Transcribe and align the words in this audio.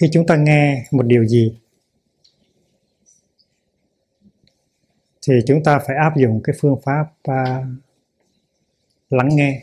khi 0.00 0.06
chúng 0.12 0.26
ta 0.26 0.36
nghe 0.36 0.84
một 0.90 1.06
điều 1.06 1.26
gì 1.26 1.58
thì 5.28 5.34
chúng 5.46 5.62
ta 5.64 5.78
phải 5.86 5.96
áp 5.96 6.16
dụng 6.16 6.40
cái 6.44 6.56
phương 6.60 6.80
pháp 6.84 7.04
uh, 7.30 7.66
lắng 9.10 9.28
nghe. 9.32 9.62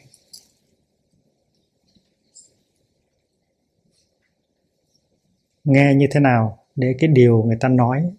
Nghe 5.64 5.96
như 5.96 6.08
thế 6.12 6.20
nào 6.20 6.66
để 6.76 6.96
cái 7.00 7.08
điều 7.08 7.44
người 7.44 7.58
ta 7.60 7.70
nói 7.70 8.12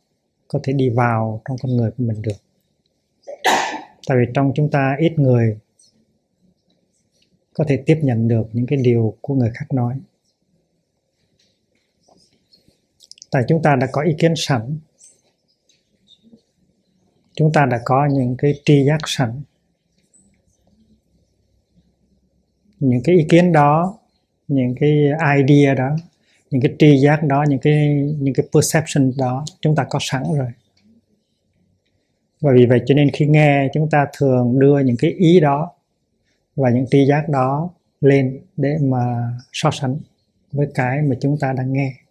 có 0.49 0.61
thể 0.63 0.73
đi 0.73 0.89
vào 0.89 1.43
trong 1.45 1.57
con 1.63 1.77
người 1.77 1.91
của 1.91 2.05
mình 2.05 2.23
được. 2.23 2.37
Tại 4.09 4.19
vì 4.19 4.33
trong 4.35 4.53
chúng 4.55 4.71
ta 4.71 4.97
ít 4.99 5.19
người 5.19 5.59
có 7.55 7.65
thể 7.69 7.83
tiếp 7.87 7.99
nhận 8.03 8.29
được 8.29 8.49
những 8.53 8.67
cái 8.67 8.79
điều 8.83 9.17
của 9.21 9.35
người 9.35 9.51
khác 9.55 9.67
nói. 9.73 10.01
Tại 13.35 13.43
chúng 13.49 13.63
ta 13.63 13.77
đã 13.77 13.87
có 13.93 14.03
ý 14.03 14.13
kiến 14.19 14.33
sẵn. 14.37 14.79
Chúng 17.35 17.53
ta 17.53 17.67
đã 17.71 17.81
có 17.85 18.09
những 18.13 18.37
cái 18.39 18.61
tri 18.65 18.85
giác 18.85 18.99
sẵn. 19.07 19.43
Những 22.81 23.01
cái 23.05 23.17
ý 23.17 23.27
kiến 23.29 23.53
đó, 23.53 23.99
những 24.49 24.75
cái 24.81 24.91
idea 25.39 25.75
đó, 25.75 25.97
những 26.51 26.63
cái 26.63 26.75
tri 26.79 26.97
giác 26.97 27.23
đó, 27.23 27.45
những 27.49 27.59
cái 27.59 28.05
những 28.19 28.35
cái 28.35 28.47
perception 28.55 29.13
đó, 29.19 29.45
chúng 29.61 29.77
ta 29.77 29.87
có 29.91 29.99
sẵn 30.03 30.23
rồi. 30.39 30.49
Và 32.41 32.53
vì 32.55 32.67
vậy 32.67 32.81
cho 32.87 32.95
nên 32.95 33.11
khi 33.11 33.27
nghe, 33.27 33.69
chúng 33.75 33.91
ta 33.91 34.07
thường 34.19 34.59
đưa 34.59 34.79
những 34.79 34.97
cái 34.99 35.11
ý 35.11 35.41
đó 35.41 35.73
và 36.57 36.71
những 36.71 36.87
tri 36.91 37.07
giác 37.07 37.29
đó 37.29 37.71
lên 38.01 38.41
để 38.57 38.77
mà 38.83 39.33
so 39.53 39.71
sánh 39.71 39.99
với 40.53 40.67
cái 40.75 41.03
mà 41.03 41.17
chúng 41.21 41.39
ta 41.41 41.53
đang 41.53 41.73
nghe 41.73 42.04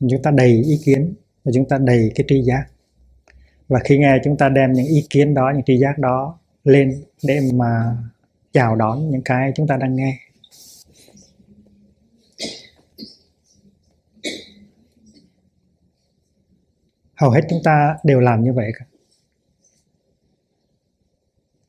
chúng 0.00 0.22
ta 0.22 0.30
đầy 0.30 0.50
ý 0.50 0.80
kiến 0.84 1.14
và 1.44 1.52
chúng 1.54 1.68
ta 1.68 1.78
đầy 1.78 2.12
cái 2.14 2.24
tri 2.28 2.42
giác. 2.42 2.64
Và 3.68 3.80
khi 3.84 3.98
nghe 3.98 4.16
chúng 4.24 4.36
ta 4.36 4.48
đem 4.48 4.72
những 4.72 4.86
ý 4.86 5.06
kiến 5.10 5.34
đó, 5.34 5.52
những 5.54 5.64
tri 5.64 5.78
giác 5.78 5.98
đó 5.98 6.38
lên 6.64 7.02
để 7.22 7.40
mà 7.54 7.96
chào 8.52 8.76
đón 8.76 9.10
những 9.10 9.22
cái 9.22 9.52
chúng 9.54 9.66
ta 9.66 9.76
đang 9.76 9.96
nghe. 9.96 10.18
Hầu 17.14 17.30
hết 17.30 17.40
chúng 17.50 17.60
ta 17.64 17.96
đều 18.04 18.20
làm 18.20 18.42
như 18.42 18.52
vậy 18.52 18.72
cả. 18.78 18.84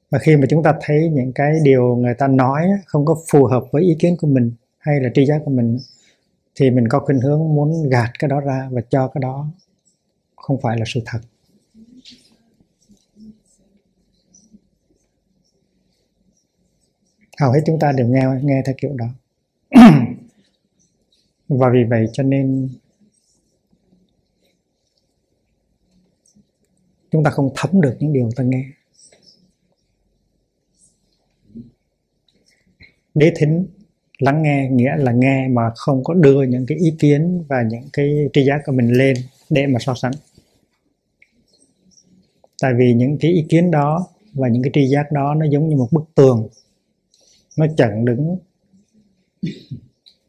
Và 0.09 0.19
khi 0.19 0.37
mà 0.37 0.45
chúng 0.49 0.63
ta 0.63 0.73
thấy 0.81 1.09
những 1.13 1.33
cái 1.33 1.53
điều 1.63 1.95
người 1.95 2.13
ta 2.13 2.27
nói 2.27 2.61
không 2.85 3.05
có 3.05 3.17
phù 3.31 3.45
hợp 3.45 3.63
với 3.71 3.83
ý 3.83 3.95
kiến 3.99 4.15
của 4.19 4.27
mình 4.27 4.51
hay 4.77 4.99
là 4.99 5.09
tri 5.13 5.25
giác 5.25 5.41
của 5.45 5.51
mình 5.51 5.77
thì 6.59 6.71
mình 6.71 6.87
có 6.87 6.99
khuynh 6.99 7.19
hướng 7.19 7.39
muốn 7.39 7.89
gạt 7.89 8.11
cái 8.19 8.29
đó 8.29 8.39
ra 8.39 8.69
và 8.71 8.81
cho 8.89 9.07
cái 9.07 9.21
đó 9.21 9.47
không 10.35 10.61
phải 10.61 10.77
là 10.77 10.85
sự 10.87 10.99
thật. 11.05 11.19
Hầu 17.39 17.51
hết 17.51 17.59
chúng 17.65 17.79
ta 17.79 17.91
đều 17.91 18.07
nghe 18.07 18.25
nghe 18.43 18.61
theo 18.65 18.75
kiểu 18.77 18.95
đó. 18.95 19.07
Và 21.47 21.69
vì 21.73 21.83
vậy 21.89 22.05
cho 22.13 22.23
nên 22.23 22.69
chúng 27.11 27.23
ta 27.23 27.31
không 27.31 27.49
thấm 27.55 27.81
được 27.81 27.97
những 27.99 28.13
điều 28.13 28.29
ta 28.35 28.43
nghe. 28.43 28.65
Đế 33.13 33.33
thính 33.37 33.67
lắng 34.19 34.41
nghe 34.41 34.69
nghĩa 34.71 34.95
là 34.97 35.11
nghe 35.11 35.47
mà 35.47 35.71
không 35.75 36.03
có 36.03 36.13
đưa 36.13 36.43
những 36.43 36.65
cái 36.65 36.77
ý 36.77 36.95
kiến 36.99 37.43
và 37.47 37.63
những 37.69 37.83
cái 37.93 38.29
tri 38.33 38.45
giác 38.45 38.61
của 38.65 38.71
mình 38.71 38.93
lên 38.93 39.17
để 39.49 39.67
mà 39.67 39.79
so 39.79 39.93
sánh. 39.93 40.11
Tại 42.61 42.73
vì 42.77 42.93
những 42.93 43.17
cái 43.19 43.31
ý 43.31 43.45
kiến 43.49 43.71
đó 43.71 44.07
và 44.33 44.47
những 44.47 44.63
cái 44.63 44.71
tri 44.73 44.87
giác 44.87 45.11
đó 45.11 45.33
nó 45.33 45.45
giống 45.45 45.69
như 45.69 45.75
một 45.75 45.87
bức 45.91 46.03
tường. 46.15 46.47
Nó 47.57 47.65
chặn 47.77 48.05
đứng 48.05 48.37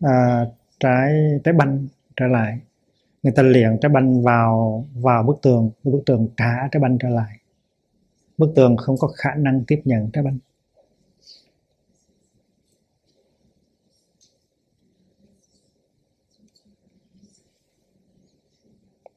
à, 0.01 0.47
trái 0.81 1.13
trái 1.45 1.55
banh 1.55 1.87
trở 2.17 2.27
lại. 2.27 2.59
Người 3.23 3.33
ta 3.37 3.43
liền 3.43 3.79
trái 3.81 3.91
banh 3.91 4.23
vào 4.23 4.85
vào 4.95 5.23
bức 5.23 5.39
tường 5.43 5.71
bức 5.85 6.03
tường 6.07 6.29
trả 6.37 6.69
trái 6.73 6.81
banh 6.81 6.99
trở 6.99 7.09
lại. 7.09 7.37
Bức 8.39 8.53
tường 8.57 8.77
không 8.77 8.97
có 8.99 9.09
khả 9.09 9.31
năng 9.35 9.65
tiếp 9.67 9.81
nhận 9.85 10.11
trái 10.11 10.25
banh. 10.25 10.39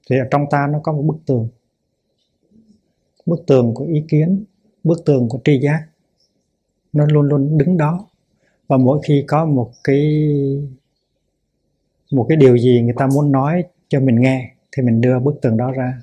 Thì 0.09 0.17
ở 0.17 0.25
trong 0.31 0.45
ta 0.51 0.67
nó 0.71 0.79
có 0.83 0.93
một 0.93 1.01
bức 1.01 1.17
tường. 1.25 1.47
Bức 3.25 3.43
tường 3.47 3.73
của 3.73 3.85
ý 3.85 4.03
kiến, 4.07 4.43
bức 4.83 5.05
tường 5.05 5.29
của 5.29 5.39
tri 5.43 5.59
giác. 5.59 5.85
Nó 6.93 7.05
luôn 7.05 7.27
luôn 7.27 7.57
đứng 7.57 7.77
đó. 7.77 8.07
Và 8.67 8.77
mỗi 8.77 8.99
khi 9.07 9.23
có 9.27 9.45
một 9.45 9.71
cái 9.83 10.29
một 12.11 12.25
cái 12.29 12.37
điều 12.37 12.57
gì 12.57 12.81
người 12.81 12.93
ta 12.97 13.07
muốn 13.07 13.31
nói 13.31 13.63
cho 13.87 13.99
mình 13.99 14.15
nghe, 14.15 14.51
thì 14.71 14.83
mình 14.83 15.01
đưa 15.01 15.19
bức 15.19 15.41
tường 15.41 15.57
đó 15.57 15.71
ra 15.71 16.01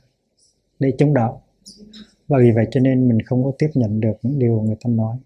để 0.78 0.92
chống 0.98 1.14
đỡ. 1.14 1.32
Và 2.28 2.38
vì 2.38 2.50
vậy 2.50 2.66
cho 2.70 2.80
nên 2.80 3.08
mình 3.08 3.22
không 3.22 3.44
có 3.44 3.52
tiếp 3.58 3.70
nhận 3.74 4.00
được 4.00 4.12
những 4.22 4.38
điều 4.38 4.60
người 4.60 4.76
ta 4.84 4.90
nói. 4.90 5.16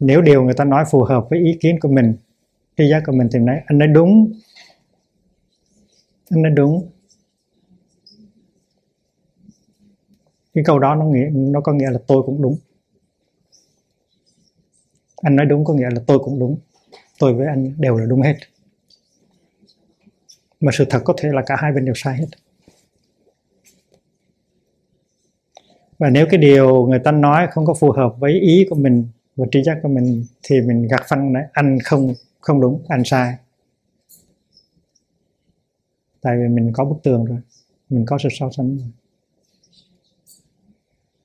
Nếu 0.00 0.22
điều 0.22 0.44
người 0.44 0.54
ta 0.54 0.64
nói 0.64 0.84
phù 0.90 1.02
hợp 1.02 1.26
với 1.30 1.38
ý 1.38 1.56
kiến 1.60 1.80
của 1.80 1.88
mình, 1.88 2.14
tri 2.76 2.88
giác 2.90 3.02
của 3.06 3.12
mình 3.12 3.28
thì 3.32 3.38
nói, 3.38 3.60
anh 3.66 3.78
nói 3.78 3.88
đúng 3.88 4.32
anh 6.30 6.42
nói 6.42 6.52
đúng. 6.56 6.90
Cái 10.54 10.64
câu 10.64 10.78
đó 10.78 10.94
nó 10.94 11.04
nghĩa, 11.04 11.28
nó 11.32 11.60
có 11.60 11.72
nghĩa 11.72 11.90
là 11.90 11.98
tôi 12.06 12.22
cũng 12.26 12.42
đúng. 12.42 12.56
Anh 15.16 15.36
nói 15.36 15.46
đúng 15.46 15.64
có 15.64 15.74
nghĩa 15.74 15.90
là 15.94 16.00
tôi 16.06 16.18
cũng 16.18 16.38
đúng. 16.38 16.58
Tôi 17.18 17.34
với 17.34 17.46
anh 17.46 17.74
đều 17.78 17.96
là 17.96 18.06
đúng 18.06 18.22
hết. 18.22 18.36
Mà 20.60 20.72
sự 20.74 20.84
thật 20.90 21.00
có 21.04 21.14
thể 21.16 21.28
là 21.32 21.42
cả 21.46 21.56
hai 21.58 21.72
bên 21.72 21.84
đều 21.84 21.94
sai 21.96 22.16
hết. 22.16 22.26
Và 25.98 26.10
nếu 26.10 26.26
cái 26.30 26.38
điều 26.38 26.86
người 26.86 26.98
ta 26.98 27.12
nói 27.12 27.46
không 27.50 27.66
có 27.66 27.74
phù 27.74 27.90
hợp 27.92 28.14
với 28.18 28.32
ý 28.32 28.66
của 28.70 28.76
mình 28.76 29.08
và 29.36 29.46
tri 29.50 29.62
giác 29.62 29.78
của 29.82 29.88
mình 29.88 30.24
thì 30.42 30.60
mình 30.60 30.88
gạt 30.90 31.02
phăng 31.08 31.32
nói 31.32 31.42
anh 31.52 31.78
không 31.84 32.14
không 32.40 32.60
đúng, 32.60 32.82
anh 32.88 33.04
sai 33.04 33.34
tại 36.24 36.36
vì 36.36 36.48
mình 36.48 36.70
có 36.72 36.84
bức 36.84 36.96
tường 37.02 37.24
rồi. 37.24 37.38
Mình 37.90 38.04
có 38.06 38.18
sự 38.18 38.28
so 38.32 38.50
sánh 38.56 38.76
rồi. 38.76 38.88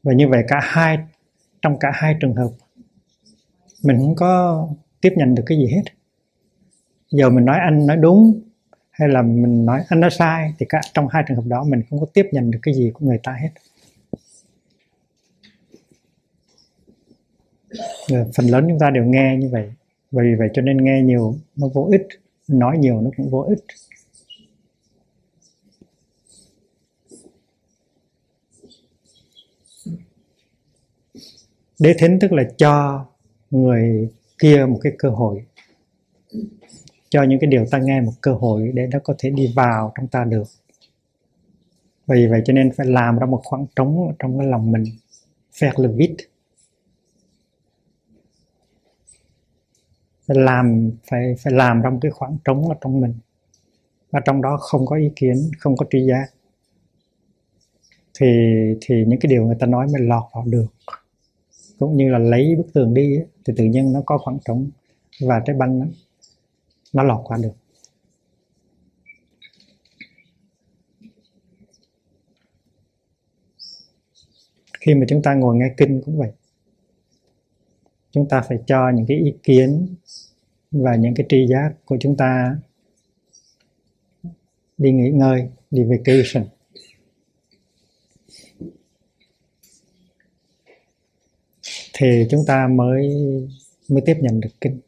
Và 0.03 0.13
như 0.13 0.27
vậy 0.27 0.43
cả 0.47 0.59
hai 0.63 0.97
trong 1.61 1.79
cả 1.79 1.91
hai 1.93 2.15
trường 2.21 2.35
hợp 2.35 2.49
mình 3.83 3.97
không 3.97 4.15
có 4.15 4.67
tiếp 5.01 5.13
nhận 5.17 5.35
được 5.35 5.43
cái 5.45 5.57
gì 5.57 5.67
hết. 5.75 5.81
Giờ 7.11 7.29
mình 7.29 7.45
nói 7.45 7.57
anh 7.59 7.87
nói 7.87 7.97
đúng 7.97 8.41
hay 8.91 9.09
là 9.09 9.21
mình 9.21 9.65
nói 9.65 9.83
anh 9.89 9.99
nói 9.99 10.09
sai 10.11 10.53
thì 10.59 10.65
cả 10.69 10.81
trong 10.93 11.07
hai 11.07 11.23
trường 11.27 11.37
hợp 11.37 11.45
đó 11.47 11.63
mình 11.63 11.81
không 11.89 11.99
có 11.99 12.05
tiếp 12.13 12.25
nhận 12.31 12.51
được 12.51 12.59
cái 12.61 12.73
gì 12.73 12.91
của 12.93 13.05
người 13.05 13.19
ta 13.23 13.37
hết. 13.41 13.49
Rồi, 18.07 18.25
phần 18.37 18.45
lớn 18.45 18.65
chúng 18.69 18.79
ta 18.79 18.89
đều 18.89 19.03
nghe 19.03 19.37
như 19.39 19.49
vậy. 19.51 19.73
Bởi 20.11 20.25
vì 20.25 20.35
vậy 20.35 20.49
cho 20.53 20.61
nên 20.61 20.83
nghe 20.83 21.01
nhiều 21.01 21.35
nó 21.55 21.67
vô 21.73 21.89
ích 21.91 22.07
nói 22.47 22.77
nhiều 22.77 23.01
nó 23.01 23.09
cũng 23.17 23.29
vô 23.29 23.41
ích. 23.41 23.59
Đế 31.79 31.93
thính 31.99 32.17
tức 32.21 32.31
là 32.31 32.43
cho 32.57 33.05
người 33.51 34.09
kia 34.39 34.65
một 34.69 34.79
cái 34.81 34.93
cơ 34.99 35.09
hội. 35.09 35.45
Cho 37.09 37.23
những 37.23 37.39
cái 37.39 37.47
điều 37.47 37.65
ta 37.71 37.79
nghe 37.79 38.01
một 38.01 38.11
cơ 38.21 38.33
hội 38.33 38.71
để 38.73 38.87
nó 38.91 38.99
có 39.03 39.15
thể 39.17 39.29
đi 39.29 39.53
vào 39.55 39.91
trong 39.95 40.07
ta 40.07 40.23
được. 40.23 40.47
Vì 42.07 42.27
vậy 42.27 42.41
cho 42.45 42.53
nên 42.53 42.71
phải 42.71 42.87
làm 42.87 43.17
ra 43.17 43.25
một 43.25 43.41
khoảng 43.43 43.65
trống 43.75 44.15
trong 44.19 44.39
cái 44.39 44.47
lòng 44.47 44.71
mình 44.71 44.83
faire 45.53 45.83
le 45.83 45.89
vide 45.95 46.25
phải 50.27 50.37
làm, 50.37 50.91
phải 51.09 51.35
phải 51.39 51.53
làm 51.53 51.81
ra 51.81 51.89
một 51.89 51.99
cái 52.01 52.11
khoảng 52.11 52.37
trống 52.45 52.69
ở 52.69 52.75
trong 52.81 53.01
mình. 53.01 53.13
Và 54.11 54.19
trong 54.25 54.41
đó 54.41 54.57
không 54.57 54.85
có 54.85 54.95
ý 54.95 55.11
kiến, 55.15 55.51
không 55.59 55.77
có 55.77 55.85
tri 55.89 56.05
giác. 56.05 56.25
Thì 58.19 58.27
thì 58.81 59.05
những 59.07 59.19
cái 59.19 59.29
điều 59.29 59.45
người 59.45 59.55
ta 59.59 59.67
nói 59.67 59.87
mới 59.87 60.01
lọt 60.01 60.23
vào 60.33 60.45
được 60.47 60.67
cũng 61.79 61.97
như 61.97 62.09
là 62.09 62.19
lấy 62.19 62.55
bức 62.55 62.73
tường 62.73 62.93
đi 62.93 63.19
thì 63.45 63.53
tự 63.57 63.63
nhiên 63.63 63.93
nó 63.93 64.01
có 64.05 64.17
khoảng 64.17 64.39
trống 64.45 64.69
và 65.21 65.41
trái 65.45 65.55
banh 65.55 65.79
nó, 65.79 65.85
nó 66.93 67.03
lọt 67.03 67.21
qua 67.23 67.37
được. 67.43 67.53
Khi 74.79 74.95
mà 74.95 75.05
chúng 75.09 75.21
ta 75.21 75.33
ngồi 75.33 75.55
nghe 75.55 75.73
kinh 75.77 76.01
cũng 76.05 76.17
vậy. 76.17 76.31
Chúng 78.11 78.29
ta 78.29 78.41
phải 78.41 78.57
cho 78.67 78.91
những 78.95 79.05
cái 79.05 79.17
ý 79.17 79.33
kiến 79.43 79.95
và 80.71 80.95
những 80.95 81.13
cái 81.15 81.25
tri 81.29 81.47
giác 81.47 81.73
của 81.85 81.97
chúng 81.99 82.17
ta 82.17 82.57
đi 84.77 84.91
nghỉ 84.91 85.09
ngơi 85.09 85.49
đi 85.71 85.83
vacation. 85.83 86.58
Thì 92.01 92.27
chúng 92.29 92.45
ta 92.47 92.67
mới 92.67 93.09
mới 93.89 94.01
tiếp 94.05 94.17
nhận 94.21 94.39
được 94.39 94.49
kinh. 94.61 94.79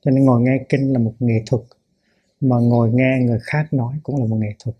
Cho 0.00 0.10
nên 0.10 0.24
ngồi 0.24 0.42
nghe 0.42 0.64
kinh 0.68 0.92
là 0.92 0.98
một 0.98 1.14
nghệ 1.18 1.42
thuật, 1.46 1.62
mà 2.40 2.56
ngồi 2.56 2.90
nghe 2.92 3.18
người 3.22 3.38
khác 3.42 3.72
nói 3.72 3.98
cũng 4.02 4.20
là 4.20 4.26
một 4.26 4.36
nghệ 4.36 4.54
thuật. 4.58 4.76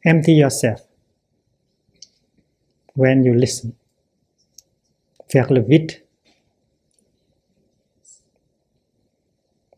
Empty 0.00 0.32
yourself 0.32 0.76
when 2.94 3.28
you 3.28 3.34
listen. 3.34 3.72
Faire 5.28 5.54
le 5.54 5.60
vide 5.60 5.98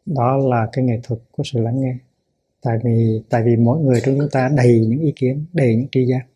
đó 0.07 0.37
là 0.37 0.69
cái 0.73 0.85
nghệ 0.85 1.01
thuật 1.03 1.21
của 1.31 1.43
sự 1.47 1.61
lắng 1.61 1.81
nghe 1.81 1.97
tại 2.63 2.79
vì 2.85 3.23
tại 3.29 3.43
vì 3.45 3.57
mỗi 3.57 3.81
người 3.81 4.01
trong 4.05 4.19
chúng 4.19 4.29
ta 4.33 4.51
đầy 4.57 4.87
những 4.87 5.01
ý 5.01 5.13
kiến, 5.17 5.45
đầy 5.53 5.77
những 5.77 5.89
tri 5.93 6.07
giác. 6.07 6.27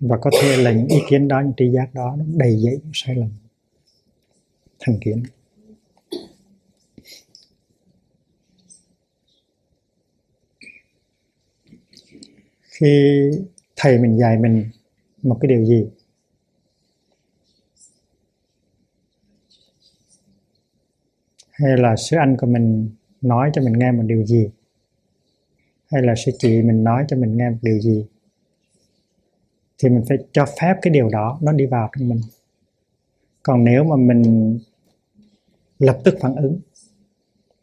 Và 0.00 0.18
có 0.20 0.30
thể 0.42 0.56
là 0.56 0.72
những 0.72 0.88
ý 0.88 0.98
kiến 1.08 1.28
đó, 1.28 1.40
những 1.40 1.52
tri 1.56 1.70
giác 1.70 1.94
đó, 1.94 2.16
nó 2.18 2.24
đầy 2.26 2.56
dẫy 2.56 2.80
những 2.82 2.92
sai 2.94 3.14
lầm. 3.16 3.30
Thành 4.80 4.98
kiến. 5.00 5.22
Khi 12.62 13.20
thầy 13.76 13.98
mình 13.98 14.18
dạy 14.18 14.38
mình 14.38 14.70
một 15.22 15.38
cái 15.40 15.48
điều 15.48 15.64
gì? 15.64 15.86
Hay 21.50 21.76
là 21.76 21.96
sư 21.96 22.16
anh 22.16 22.36
của 22.36 22.46
mình 22.46 22.90
nói 23.22 23.50
cho 23.54 23.62
mình 23.62 23.78
nghe 23.78 23.92
một 23.92 24.02
điều 24.06 24.26
gì? 24.26 24.50
Hay 25.92 26.02
là 26.02 26.14
sư 26.14 26.32
chị 26.38 26.62
mình 26.62 26.84
nói 26.84 27.04
cho 27.08 27.16
mình 27.16 27.36
nghe 27.36 27.50
một 27.50 27.58
điều 27.62 27.80
gì? 27.80 28.06
Thì 29.78 29.88
mình 29.88 30.04
phải 30.08 30.18
cho 30.32 30.46
phép 30.60 30.76
cái 30.82 30.90
điều 30.90 31.08
đó 31.08 31.38
nó 31.42 31.52
đi 31.52 31.66
vào 31.66 31.90
trong 31.98 32.08
mình. 32.08 32.20
Còn 33.42 33.64
nếu 33.64 33.84
mà 33.84 33.96
mình 33.96 34.58
lập 35.78 35.98
tức 36.04 36.14
phản 36.20 36.36
ứng, 36.36 36.60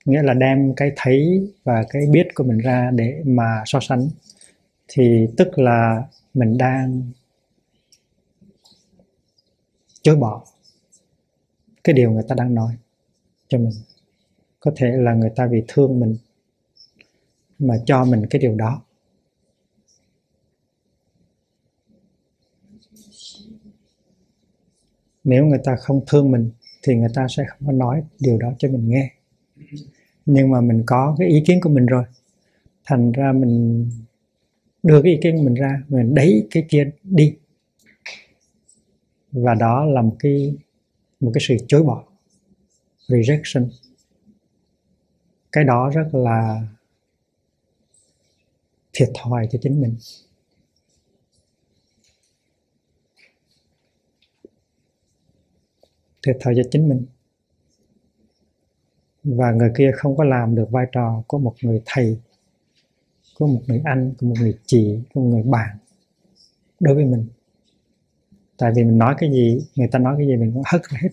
nghĩa 0.05 0.21
là 0.23 0.33
đem 0.33 0.73
cái 0.75 0.91
thấy 0.95 1.47
và 1.63 1.85
cái 1.89 2.01
biết 2.11 2.27
của 2.35 2.43
mình 2.43 2.57
ra 2.57 2.91
để 2.95 3.21
mà 3.25 3.63
so 3.65 3.79
sánh, 3.81 4.09
thì 4.87 5.27
tức 5.37 5.59
là 5.59 6.03
mình 6.33 6.57
đang 6.57 7.11
chối 10.01 10.15
bỏ 10.15 10.43
cái 11.83 11.93
điều 11.93 12.11
người 12.11 12.23
ta 12.27 12.35
đang 12.35 12.55
nói 12.55 12.77
cho 13.47 13.57
mình 13.57 13.73
có 14.67 14.73
thể 14.75 14.91
là 14.97 15.13
người 15.13 15.31
ta 15.35 15.47
vì 15.51 15.63
thương 15.67 15.99
mình 15.99 16.15
mà 17.59 17.75
cho 17.85 18.05
mình 18.05 18.25
cái 18.29 18.41
điều 18.41 18.55
đó. 18.55 18.81
Nếu 25.23 25.45
người 25.45 25.59
ta 25.63 25.75
không 25.75 26.01
thương 26.07 26.31
mình 26.31 26.51
thì 26.83 26.95
người 26.95 27.09
ta 27.13 27.27
sẽ 27.29 27.43
không 27.47 27.67
có 27.67 27.71
nói 27.71 28.03
điều 28.19 28.37
đó 28.37 28.53
cho 28.59 28.69
mình 28.69 28.89
nghe. 28.89 29.11
Nhưng 30.25 30.49
mà 30.49 30.61
mình 30.61 30.83
có 30.85 31.15
cái 31.19 31.27
ý 31.27 31.43
kiến 31.47 31.59
của 31.61 31.69
mình 31.69 31.85
rồi. 31.85 32.03
Thành 32.85 33.11
ra 33.11 33.31
mình 33.31 33.85
đưa 34.83 35.01
cái 35.01 35.11
ý 35.11 35.19
kiến 35.21 35.37
của 35.37 35.43
mình 35.43 35.53
ra, 35.53 35.83
mình 35.87 36.15
đẩy 36.15 36.47
cái 36.51 36.65
kia 36.69 36.91
đi. 37.03 37.35
Và 39.31 39.53
đó 39.53 39.85
là 39.85 40.01
một 40.01 40.15
cái 40.19 40.55
một 41.19 41.31
cái 41.33 41.41
sự 41.47 41.57
chối 41.67 41.83
bỏ, 41.83 42.03
rejection 43.07 43.67
cái 45.57 45.63
đó 45.63 45.89
rất 45.89 46.07
là 46.11 46.61
thiệt 48.93 49.09
thòi 49.13 49.47
cho 49.51 49.59
chính 49.61 49.81
mình. 49.81 49.95
Thiệt 56.23 56.37
thòi 56.39 56.53
cho 56.57 56.61
chính 56.71 56.89
mình. 56.89 57.05
Và 59.23 59.51
người 59.51 59.71
kia 59.77 59.91
không 59.95 60.17
có 60.17 60.23
làm 60.23 60.55
được 60.55 60.67
vai 60.71 60.85
trò 60.91 61.23
của 61.27 61.39
một 61.39 61.55
người 61.61 61.81
thầy, 61.85 62.19
của 63.39 63.47
một 63.47 63.61
người 63.67 63.81
anh, 63.85 64.13
của 64.19 64.27
một 64.27 64.35
người 64.39 64.57
chị, 64.65 64.99
của 65.13 65.21
một 65.21 65.27
người 65.27 65.43
bạn 65.43 65.77
đối 66.79 66.95
với 66.95 67.05
mình. 67.05 67.27
Tại 68.57 68.71
vì 68.75 68.83
mình 68.83 68.97
nói 68.97 69.15
cái 69.17 69.31
gì, 69.31 69.59
người 69.75 69.87
ta 69.87 69.99
nói 69.99 70.15
cái 70.17 70.27
gì 70.27 70.35
mình 70.35 70.51
cũng 70.53 70.63
hất 70.65 70.81
hết. 71.01 71.09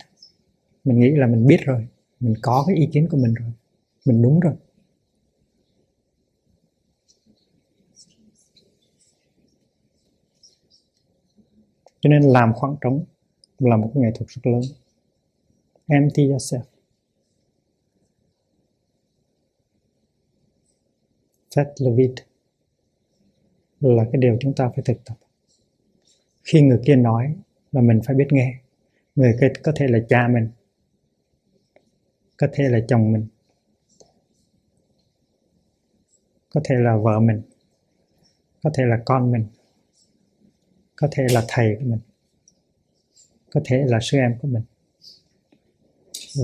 Mình 0.84 1.00
nghĩ 1.00 1.10
là 1.10 1.26
mình 1.26 1.46
biết 1.46 1.58
rồi, 1.64 1.88
mình 2.20 2.34
có 2.42 2.64
cái 2.66 2.76
ý 2.76 2.88
kiến 2.92 3.08
của 3.10 3.16
mình 3.16 3.34
rồi 3.34 3.52
mình 4.04 4.22
đúng 4.22 4.40
rồi. 4.40 4.54
Cho 12.00 12.10
nên 12.10 12.22
làm 12.22 12.52
khoảng 12.54 12.76
trống 12.80 13.04
là 13.58 13.76
một 13.76 13.92
nghệ 13.94 14.08
thuật 14.14 14.28
rất 14.28 14.46
lớn. 14.46 14.60
Empty 15.86 16.28
yourself. 16.28 16.62
Fat 21.50 21.66
Levit 21.78 22.14
là 23.80 24.04
cái 24.12 24.20
điều 24.20 24.36
chúng 24.40 24.54
ta 24.54 24.68
phải 24.68 24.84
thực 24.84 25.04
tập. 25.04 25.14
Khi 26.44 26.62
người 26.62 26.80
kia 26.86 26.96
nói 26.96 27.36
là 27.72 27.80
mình 27.80 28.00
phải 28.04 28.16
biết 28.16 28.26
nghe, 28.30 28.54
người 29.14 29.36
kia 29.40 29.52
có 29.62 29.72
thể 29.76 29.86
là 29.88 29.98
cha 30.08 30.28
mình, 30.28 30.48
có 32.36 32.48
thể 32.52 32.68
là 32.68 32.78
chồng 32.88 33.12
mình. 33.12 33.26
Có 36.54 36.60
thể 36.64 36.74
là 36.78 36.96
vợ 36.96 37.20
mình. 37.20 37.42
Có 38.62 38.70
thể 38.74 38.84
là 38.86 39.02
con 39.04 39.32
mình. 39.32 39.46
Có 40.96 41.08
thể 41.10 41.26
là 41.30 41.44
thầy 41.48 41.76
của 41.78 41.84
mình. 41.84 42.00
Có 43.50 43.60
thể 43.64 43.84
là 43.86 43.98
sư 44.02 44.18
em 44.18 44.38
của 44.42 44.48
mình. 44.48 44.62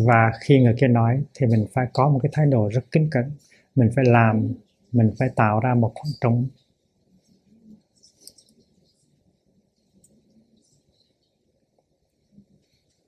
Và 0.06 0.32
khi 0.40 0.60
người 0.60 0.74
kia 0.80 0.88
nói 0.88 1.22
thì 1.34 1.46
mình 1.46 1.66
phải 1.72 1.86
có 1.92 2.08
một 2.08 2.18
cái 2.22 2.30
thái 2.32 2.46
độ 2.46 2.68
rất 2.68 2.84
kính 2.92 3.08
cẩn. 3.10 3.30
Mình 3.74 3.90
phải 3.96 4.04
làm, 4.04 4.52
mình 4.92 5.10
phải 5.18 5.28
tạo 5.36 5.60
ra 5.60 5.74
một 5.74 5.92
khoảng 5.94 6.12
trống. 6.20 6.48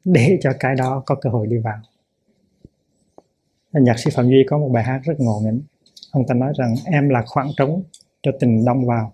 Để 0.05 0.39
cho 0.43 0.53
cái 0.61 0.75
đó 0.75 1.03
có 1.07 1.15
cơ 1.15 1.31
hội 1.31 1.47
đi 1.47 1.59
vào. 1.59 1.81
Nhạc 3.73 3.99
sĩ 3.99 4.11
phạm 4.11 4.29
duy 4.29 4.45
có 4.49 4.59
một 4.59 4.69
bài 4.69 4.85
hát 4.85 5.01
rất 5.05 5.15
ngộ 5.19 5.41
nghĩnh 5.45 5.63
ông 6.13 6.27
ta 6.27 6.35
nói 6.35 6.53
rằng 6.59 6.75
em 6.85 7.09
là 7.09 7.23
khoảng 7.27 7.49
trống 7.57 7.83
cho 8.23 8.33
tình 8.41 8.65
đông 8.65 8.87
vào. 8.87 9.13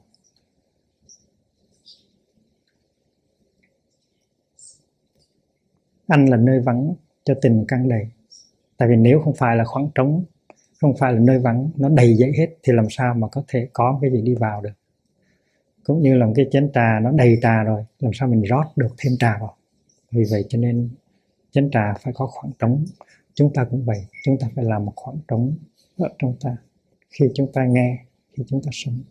Anh 6.07 6.27
là 6.27 6.37
nơi 6.37 6.61
vắng 6.61 6.95
cho 7.25 7.35
tình 7.43 7.65
căng 7.69 7.89
đầy. 7.89 8.09
Tại 8.77 8.89
vì 8.89 8.97
nếu 8.97 9.21
không 9.21 9.35
phải 9.35 9.57
là 9.57 9.65
khoảng 9.65 9.89
trống, 9.95 10.25
không 10.81 10.97
phải 10.99 11.13
là 11.13 11.21
nơi 11.21 11.39
vắng, 11.39 11.71
nó 11.77 11.89
đầy 11.89 12.17
dậy 12.17 12.33
hết, 12.39 12.47
thì 12.63 12.73
làm 12.73 12.87
sao 12.91 13.15
mà 13.15 13.29
có 13.29 13.43
thể 13.49 13.69
có 13.73 13.99
cái 14.03 14.11
gì 14.11 14.23
đi 14.23 14.35
vào 14.35 14.61
được? 14.61 14.71
Cũng 15.85 16.03
như 16.03 16.17
là 16.17 16.27
một 16.27 16.33
cái 16.37 16.47
chén 16.51 16.71
trà, 16.75 17.01
nó 17.03 17.11
đầy 17.11 17.39
trà 17.43 17.63
rồi, 17.63 17.85
làm 18.01 18.13
sao 18.15 18.29
mình 18.29 18.43
rót 18.43 18.65
được 18.77 18.95
thêm 18.99 19.13
trà 19.19 19.39
vào? 19.41 19.57
Vì 20.11 20.25
vậy 20.31 20.45
cho 20.49 20.59
nên 20.59 20.91
chén 21.51 21.71
trà 21.71 21.95
phải 21.95 22.13
có 22.17 22.27
khoảng 22.27 22.53
trống. 22.59 22.85
Chúng 23.35 23.53
ta 23.53 23.65
cũng 23.65 23.85
vậy, 23.85 24.07
chúng 24.25 24.39
ta 24.41 24.49
phải 24.57 24.65
làm 24.65 24.85
một 24.85 24.93
khoảng 24.97 25.19
trống 25.29 25.55
ở 25.99 26.09
trong 26.19 26.35
ta 26.41 26.57
khi 27.11 27.27
chúng 27.35 27.53
ta 27.53 27.65
nghe, 27.65 28.05
khi 28.33 28.45
chúng 28.47 28.63
ta 28.63 28.71
sống. 28.73 29.03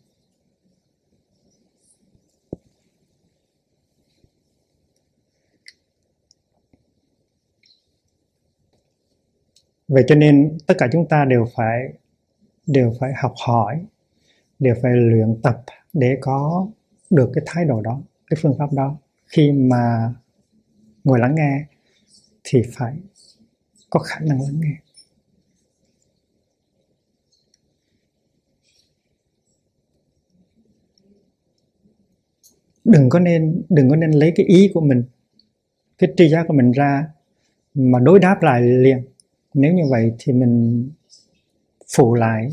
Vậy 9.87 10.03
cho 10.07 10.15
nên 10.15 10.57
tất 10.67 10.73
cả 10.77 10.87
chúng 10.91 11.07
ta 11.09 11.25
đều 11.25 11.45
phải 11.55 11.93
đều 12.67 12.93
phải 12.99 13.11
học 13.21 13.33
hỏi, 13.47 13.85
đều 14.59 14.75
phải 14.81 14.91
luyện 14.95 15.41
tập 15.43 15.63
để 15.93 16.17
có 16.21 16.67
được 17.09 17.31
cái 17.33 17.43
thái 17.47 17.65
độ 17.65 17.81
đó, 17.81 18.01
cái 18.29 18.37
phương 18.41 18.55
pháp 18.59 18.73
đó. 18.73 18.97
Khi 19.25 19.51
mà 19.51 20.13
ngồi 21.03 21.19
lắng 21.19 21.35
nghe 21.35 21.65
thì 22.43 22.61
phải 22.73 22.93
có 23.89 23.99
khả 23.99 24.19
năng 24.19 24.41
lắng 24.41 24.59
nghe. 24.59 24.75
Đừng 32.87 33.09
có 33.09 33.19
nên, 33.19 33.61
đừng 33.69 33.89
có 33.89 33.95
nên 33.95 34.11
lấy 34.11 34.33
cái 34.35 34.45
ý 34.45 34.71
của 34.73 34.81
mình, 34.81 35.03
cái 35.97 36.13
tri 36.17 36.29
giác 36.29 36.45
của 36.47 36.53
mình 36.53 36.71
ra 36.71 37.07
mà 37.73 37.99
đối 37.99 38.19
đáp 38.19 38.41
lại 38.41 38.61
liền. 38.61 39.05
Nếu 39.53 39.73
như 39.73 39.83
vậy 39.89 40.13
thì 40.19 40.33
mình 40.33 40.89
phụ 41.95 42.13
lại 42.13 42.49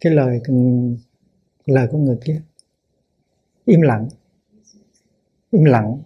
cái 0.00 0.12
lời 0.12 0.40
lời 1.66 1.86
của 1.90 1.98
người 1.98 2.16
kia. 2.24 2.40
Im 3.64 3.80
lặng. 3.80 4.08
Im 5.50 5.64
lặng. 5.64 5.98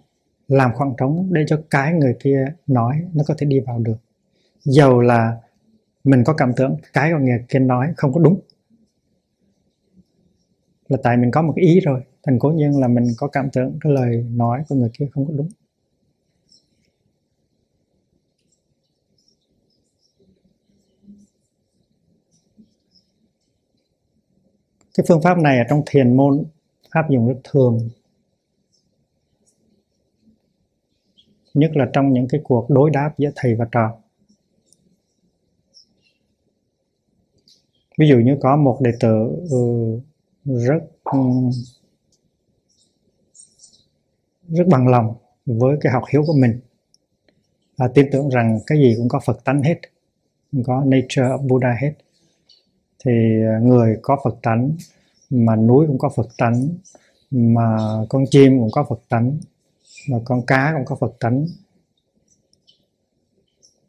Làm 0.47 0.71
khoảng 0.73 0.93
trống 0.97 1.27
để 1.31 1.41
cho 1.47 1.61
cái 1.69 1.93
người 1.93 2.15
kia 2.19 2.45
nói 2.67 3.03
nó 3.13 3.23
có 3.27 3.35
thể 3.37 3.47
đi 3.47 3.59
vào 3.59 3.79
được. 3.79 3.97
Dầu 4.63 5.01
là 5.01 5.37
mình 6.03 6.23
có 6.23 6.33
cảm 6.33 6.53
tưởng 6.55 6.77
cái 6.93 7.11
người 7.11 7.45
kia 7.49 7.59
nói 7.59 7.93
không 7.97 8.13
có 8.13 8.19
đúng. 8.19 8.39
Là 10.87 10.97
tại 11.03 11.17
mình 11.17 11.31
có 11.31 11.41
một 11.41 11.55
ý 11.55 11.79
rồi 11.79 12.01
thành 12.27 12.39
cố 12.39 12.49
nhiên 12.49 12.79
là 12.79 12.87
mình 12.87 13.07
có 13.17 13.27
cảm 13.27 13.49
tưởng 13.53 13.79
cái 13.81 13.93
lời 13.93 14.25
nói 14.31 14.63
của 14.69 14.75
người 14.75 14.89
kia 14.93 15.05
không 15.11 15.27
có 15.27 15.33
đúng. 15.37 15.49
Cái 24.97 25.05
phương 25.07 25.21
pháp 25.21 25.37
này 25.37 25.57
ở 25.57 25.63
trong 25.69 25.81
thiền 25.85 26.17
môn, 26.17 26.43
áp 26.89 27.09
dụng 27.09 27.27
rất 27.27 27.39
thường. 27.43 27.89
Nhất 31.53 31.71
là 31.75 31.89
trong 31.93 32.13
những 32.13 32.27
cái 32.27 32.41
cuộc 32.43 32.69
đối 32.69 32.89
đáp 32.89 33.13
giữa 33.17 33.29
thầy 33.35 33.55
và 33.55 33.65
trò. 33.71 33.97
Ví 37.97 38.07
dụ 38.09 38.17
như 38.17 38.37
có 38.41 38.55
một 38.55 38.77
đệ 38.81 38.91
tử 38.99 39.45
ừ, 39.49 40.57
rất 40.59 40.79
ừ, 41.03 41.19
rất 44.47 44.67
bằng 44.67 44.87
lòng 44.87 45.15
với 45.45 45.77
cái 45.81 45.93
học 45.93 46.03
hiếu 46.13 46.23
của 46.27 46.33
mình. 46.41 46.59
Và 47.77 47.87
tin 47.87 48.05
tưởng 48.11 48.29
rằng 48.29 48.59
cái 48.67 48.77
gì 48.77 48.93
cũng 48.97 49.09
có 49.09 49.19
Phật 49.25 49.43
tánh 49.43 49.63
hết, 49.63 49.79
cũng 50.51 50.63
có 50.63 50.83
nature 50.85 51.21
of 51.21 51.47
Buddha 51.47 51.77
hết. 51.81 51.93
Thì 53.05 53.11
à, 53.43 53.59
người 53.63 53.97
có 54.01 54.17
Phật 54.23 54.35
tánh, 54.41 54.71
mà 55.29 55.55
núi 55.55 55.87
cũng 55.87 55.97
có 55.97 56.09
Phật 56.15 56.27
tánh, 56.37 56.69
mà 57.31 57.77
con 58.09 58.23
chim 58.31 58.59
cũng 58.59 58.71
có 58.71 58.85
Phật 58.89 58.99
tánh, 59.09 59.37
mà 60.09 60.17
con 60.25 60.45
cá 60.45 60.73
cũng 60.75 60.85
có 60.85 60.95
Phật 60.95 61.15
tánh. 61.19 61.47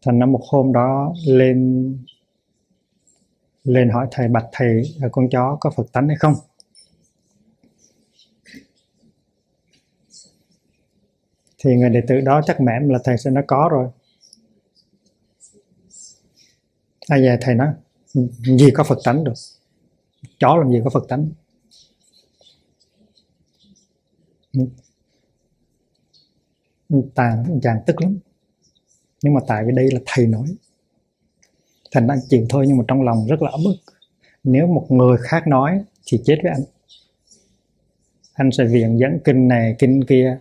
Thành 0.04 0.18
ra 0.18 0.26
một 0.26 0.40
hôm 0.48 0.72
đó 0.72 1.14
lên 1.26 1.96
lên 3.64 3.90
hỏi 3.90 4.08
thầy, 4.10 4.28
bạch 4.28 4.46
thầy 4.52 4.82
con 5.12 5.28
chó 5.30 5.56
có 5.60 5.70
Phật 5.76 5.92
tánh 5.92 6.08
hay 6.08 6.16
không? 6.16 6.34
Thì 11.58 11.74
người 11.76 11.90
đệ 11.90 12.00
tử 12.08 12.20
đó 12.20 12.40
chắc 12.46 12.60
mẻm 12.60 12.88
là 12.88 12.98
thầy 13.04 13.18
sẽ 13.18 13.30
nó 13.30 13.40
có 13.46 13.68
rồi. 13.72 13.88
Ai 17.08 17.20
về 17.20 17.38
thầy 17.40 17.54
nói, 17.54 17.68
gì 18.42 18.70
có 18.74 18.84
Phật 18.84 18.98
tánh 19.04 19.24
được? 19.24 19.32
Chó 20.38 20.56
làm 20.56 20.70
gì 20.70 20.80
có 20.84 20.90
Phật 20.90 21.04
tánh? 21.08 21.30
Tàn 27.14 27.60
chàng 27.62 27.80
tức 27.86 28.00
lắm. 28.00 28.18
Nhưng 29.22 29.34
mà 29.34 29.40
tại 29.46 29.64
vì 29.66 29.72
đây 29.76 29.88
là 29.92 30.00
thầy 30.06 30.26
nói. 30.26 30.56
Thành 31.92 32.08
anh 32.08 32.18
chịu 32.28 32.46
thôi 32.48 32.64
nhưng 32.68 32.76
mà 32.78 32.84
trong 32.88 33.02
lòng 33.02 33.26
rất 33.26 33.42
là 33.42 33.50
ấm 33.50 33.60
ức. 33.64 33.76
Nếu 34.44 34.66
một 34.66 34.86
người 34.88 35.16
khác 35.20 35.46
nói 35.46 35.84
thì 36.06 36.20
chết 36.24 36.38
với 36.42 36.52
anh. 36.52 36.62
Anh 38.32 38.50
sẽ 38.52 38.64
viện 38.64 38.98
dẫn 38.98 39.18
kinh 39.24 39.48
này, 39.48 39.76
kinh 39.78 40.04
kia 40.04 40.38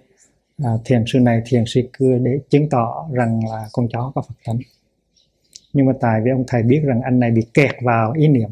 à, 0.64 0.72
thiền 0.86 1.04
sư 1.08 1.20
này 1.20 1.42
thiền 1.46 1.64
sư 1.68 1.82
kia 2.00 2.18
để 2.22 2.40
chứng 2.50 2.70
tỏ 2.70 3.10
rằng 3.14 3.40
là 3.50 3.68
con 3.72 3.88
chó 3.94 4.12
có 4.16 4.22
phật 4.22 4.36
tánh 4.46 4.60
nhưng 5.74 5.86
mà 5.86 5.94
tại 6.02 6.22
vì 6.24 6.32
ông 6.32 6.44
thầy 6.48 6.64
biết 6.64 6.82
rằng 6.84 7.02
anh 7.02 7.20
này 7.20 7.32
bị 7.32 7.42
kẹt 7.54 7.76
vào 7.82 8.14
ý 8.14 8.28
niệm 8.28 8.50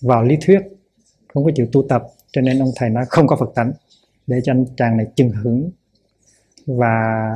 vào 0.00 0.22
lý 0.22 0.36
thuyết 0.40 0.60
không 1.34 1.44
có 1.44 1.50
chịu 1.54 1.66
tu 1.72 1.86
tập 1.88 2.04
cho 2.32 2.40
nên 2.40 2.58
ông 2.58 2.70
thầy 2.76 2.90
nói 2.90 3.04
không 3.08 3.26
có 3.26 3.36
phật 3.36 3.52
tánh 3.54 3.72
để 4.26 4.40
cho 4.44 4.52
anh 4.52 4.64
chàng 4.76 4.96
này 4.96 5.06
chừng 5.16 5.30
hứng 5.30 5.70
và 6.66 7.32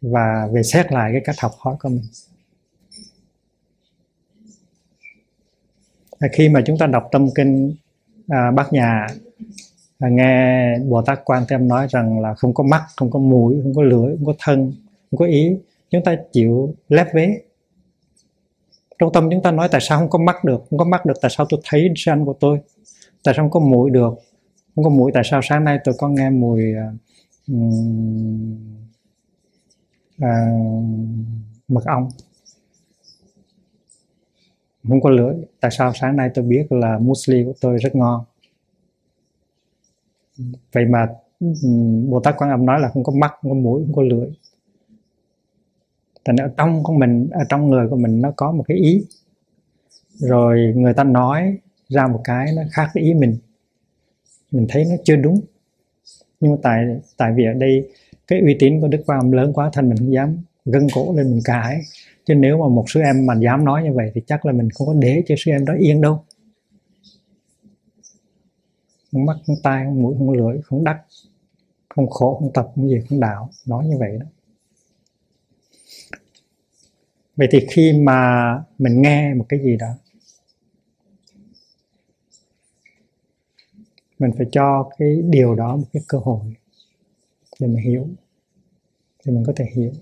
và 0.00 0.48
về 0.52 0.62
xét 0.62 0.92
lại 0.92 1.10
cái 1.12 1.20
cách 1.24 1.36
học 1.40 1.52
hỏi 1.58 1.76
của 1.80 1.88
mình. 1.88 2.04
À, 6.18 6.28
khi 6.32 6.48
mà 6.48 6.60
chúng 6.66 6.78
ta 6.78 6.86
đọc 6.86 7.08
tâm 7.12 7.28
kinh 7.34 7.74
à, 8.28 8.50
bát 8.50 8.72
nhà 8.72 9.06
nghe 10.00 10.78
bồ 10.78 11.02
tát 11.02 11.24
quan 11.24 11.44
tâm 11.48 11.68
nói 11.68 11.86
rằng 11.90 12.20
là 12.20 12.34
không 12.34 12.54
có 12.54 12.64
mắt 12.64 12.82
không 12.96 13.10
có 13.10 13.18
mũi 13.18 13.60
không 13.62 13.74
có 13.74 13.82
lưỡi 13.82 14.16
không 14.16 14.26
có 14.26 14.34
thân 14.38 14.72
không 15.10 15.18
có 15.18 15.26
ý. 15.26 15.56
Chúng 15.90 16.04
ta 16.04 16.16
chịu 16.32 16.74
lép 16.88 17.06
vế. 17.14 17.42
Trong 18.98 19.12
tâm 19.12 19.28
chúng 19.30 19.42
ta 19.42 19.50
nói 19.50 19.68
tại 19.72 19.80
sao 19.80 19.98
không 19.98 20.10
có 20.10 20.18
mắt 20.18 20.44
được 20.44 20.64
không 20.70 20.78
có 20.78 20.84
mắt 20.84 21.06
được 21.06 21.14
tại 21.22 21.30
sao 21.34 21.46
tôi 21.48 21.60
thấy 21.64 21.92
sanh 21.96 22.24
của 22.24 22.34
tôi? 22.40 22.60
Tại 23.24 23.34
sao 23.36 23.44
không 23.44 23.50
có 23.50 23.60
mũi 23.60 23.90
được? 23.90 24.14
Không 24.74 24.84
có 24.84 24.90
mũi 24.90 25.10
tại 25.14 25.22
sao 25.30 25.40
sáng 25.42 25.64
nay 25.64 25.78
tôi 25.84 25.94
có 25.98 26.08
nghe 26.08 26.30
mùi 26.30 26.62
uh, 26.72 27.56
uh, 30.16 30.84
mật 31.68 31.84
ong? 31.84 32.08
Không 34.88 35.00
có 35.00 35.10
lưỡi. 35.10 35.34
Tại 35.60 35.70
sao 35.70 35.92
sáng 35.94 36.16
nay 36.16 36.30
tôi 36.34 36.44
biết 36.44 36.66
là 36.72 36.98
muesli 36.98 37.44
của 37.44 37.54
tôi 37.60 37.78
rất 37.78 37.94
ngon? 37.94 38.24
Vậy 40.72 40.84
mà 40.84 41.06
bồ 42.08 42.20
tát 42.20 42.34
quan 42.38 42.50
âm 42.50 42.66
nói 42.66 42.80
là 42.80 42.88
không 42.88 43.04
có 43.04 43.12
mắt 43.12 43.32
không 43.42 43.50
có 43.50 43.54
mũi 43.54 43.82
không 43.84 43.94
có 43.94 44.02
lưỡi. 44.02 44.28
Thành 46.24 46.36
ở 46.36 46.48
trong 46.56 46.82
của 46.82 46.92
mình 46.92 47.28
ở 47.30 47.44
trong 47.48 47.70
người 47.70 47.88
của 47.88 47.96
mình 47.96 48.20
nó 48.20 48.32
có 48.36 48.52
một 48.52 48.64
cái 48.68 48.76
ý. 48.76 49.04
Rồi 50.18 50.72
người 50.76 50.94
ta 50.94 51.04
nói 51.04 51.58
ra 51.88 52.06
một 52.06 52.20
cái 52.24 52.46
nó 52.56 52.62
khác 52.72 52.90
với 52.94 53.02
ý 53.02 53.14
mình. 53.14 53.36
Mình 54.50 54.66
thấy 54.68 54.84
nó 54.84 54.96
chưa 55.04 55.16
đúng. 55.16 55.40
Nhưng 56.40 56.50
mà 56.50 56.56
tại 56.62 56.84
tại 57.16 57.32
vì 57.36 57.44
ở 57.44 57.52
đây 57.52 57.88
cái 58.26 58.40
uy 58.40 58.56
tín 58.58 58.80
của 58.80 58.88
đức 58.88 59.02
quan 59.06 59.20
âm 59.20 59.32
lớn 59.32 59.52
quá 59.52 59.70
thành 59.72 59.88
mình 59.88 59.98
không 59.98 60.12
dám 60.12 60.36
gân 60.64 60.86
cổ 60.94 61.14
lên 61.16 61.30
mình 61.30 61.40
cãi 61.44 61.80
chứ 62.26 62.34
nếu 62.34 62.58
mà 62.58 62.68
một 62.68 62.84
số 62.90 63.00
em 63.00 63.26
mà 63.26 63.34
dám 63.34 63.64
nói 63.64 63.82
như 63.82 63.92
vậy 63.92 64.10
thì 64.14 64.20
chắc 64.26 64.46
là 64.46 64.52
mình 64.52 64.70
không 64.70 64.86
có 64.86 64.94
để 64.98 65.22
cho 65.26 65.34
số 65.38 65.52
em 65.52 65.64
đó 65.64 65.74
yên 65.78 66.00
đâu 66.00 66.20
không 69.12 69.26
mắt, 69.26 69.36
không 69.46 69.56
tai, 69.62 69.84
không 69.84 70.02
mũi, 70.02 70.14
không 70.18 70.30
lưỡi, 70.30 70.62
không 70.62 70.84
đắc 70.84 71.02
không 71.96 72.10
khổ, 72.10 72.36
không 72.40 72.52
tập, 72.52 72.72
không 72.74 72.88
gì, 72.88 73.00
không 73.08 73.20
đạo. 73.20 73.50
Nói 73.66 73.86
như 73.86 73.96
vậy 73.98 74.18
đó. 74.20 74.26
Vậy 77.36 77.48
thì 77.50 77.66
khi 77.70 77.92
mà 77.92 78.50
mình 78.78 79.02
nghe 79.02 79.34
một 79.34 79.46
cái 79.48 79.60
gì 79.60 79.76
đó, 79.76 79.88
mình 84.18 84.30
phải 84.38 84.46
cho 84.52 84.90
cái 84.98 85.22
điều 85.22 85.54
đó 85.54 85.76
một 85.76 85.86
cái 85.92 86.02
cơ 86.08 86.18
hội 86.18 86.40
để 87.60 87.66
mình 87.66 87.84
hiểu 87.84 88.08
thì 89.24 89.32
mình 89.32 89.44
có 89.46 89.52
thể 89.56 89.64
hiểu. 89.74 89.92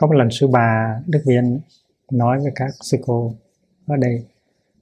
Có 0.00 0.06
một 0.06 0.14
lần 0.14 0.30
sư 0.30 0.46
bà 0.46 1.00
đức 1.06 1.22
viên 1.26 1.60
nói 2.10 2.38
với 2.38 2.52
các 2.54 2.70
sư 2.80 2.98
cô 3.02 3.34
ở 3.86 3.96
đây 3.96 4.24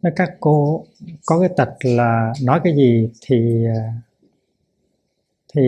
nói 0.03 0.13
các 0.17 0.31
cô 0.41 0.85
có 1.27 1.41
cái 1.41 1.49
tật 1.57 1.71
là 1.83 2.33
nói 2.45 2.61
cái 2.65 2.77
gì 2.77 3.11
thì 3.27 3.67
thì 5.55 5.63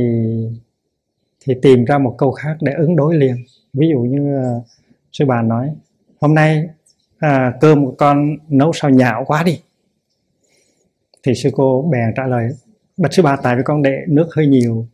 thì 1.41 1.55
tìm 1.63 1.85
ra 1.85 1.99
một 1.99 2.15
câu 2.19 2.33
khác 2.33 2.57
để 2.61 2.73
ứng 2.73 2.97
đối 2.97 3.17
liền. 3.17 3.37
Ví 3.73 3.89
dụ 3.93 3.99
như 3.99 4.39
uh, 4.57 4.67
sư 5.13 5.25
bà 5.29 5.43
nói 5.43 5.75
hôm 6.21 6.35
nay 6.35 6.69
à, 7.19 7.53
cơm 7.61 7.85
của 7.85 7.95
con 7.99 8.37
nấu 8.49 8.73
sao 8.73 8.91
nhạo 8.91 9.25
quá 9.27 9.43
đi. 9.43 9.61
Thì 11.23 11.35
sư 11.35 11.51
cô 11.53 11.89
bèn 11.93 12.13
trả 12.17 12.27
lời 12.27 12.49
bạch 12.97 13.13
sư 13.13 13.23
bà 13.23 13.37
tại 13.37 13.57
vì 13.57 13.63
con 13.65 13.83
để 13.83 14.05
nước 14.09 14.29
hơi 14.37 14.47
nhiều. 14.47 14.87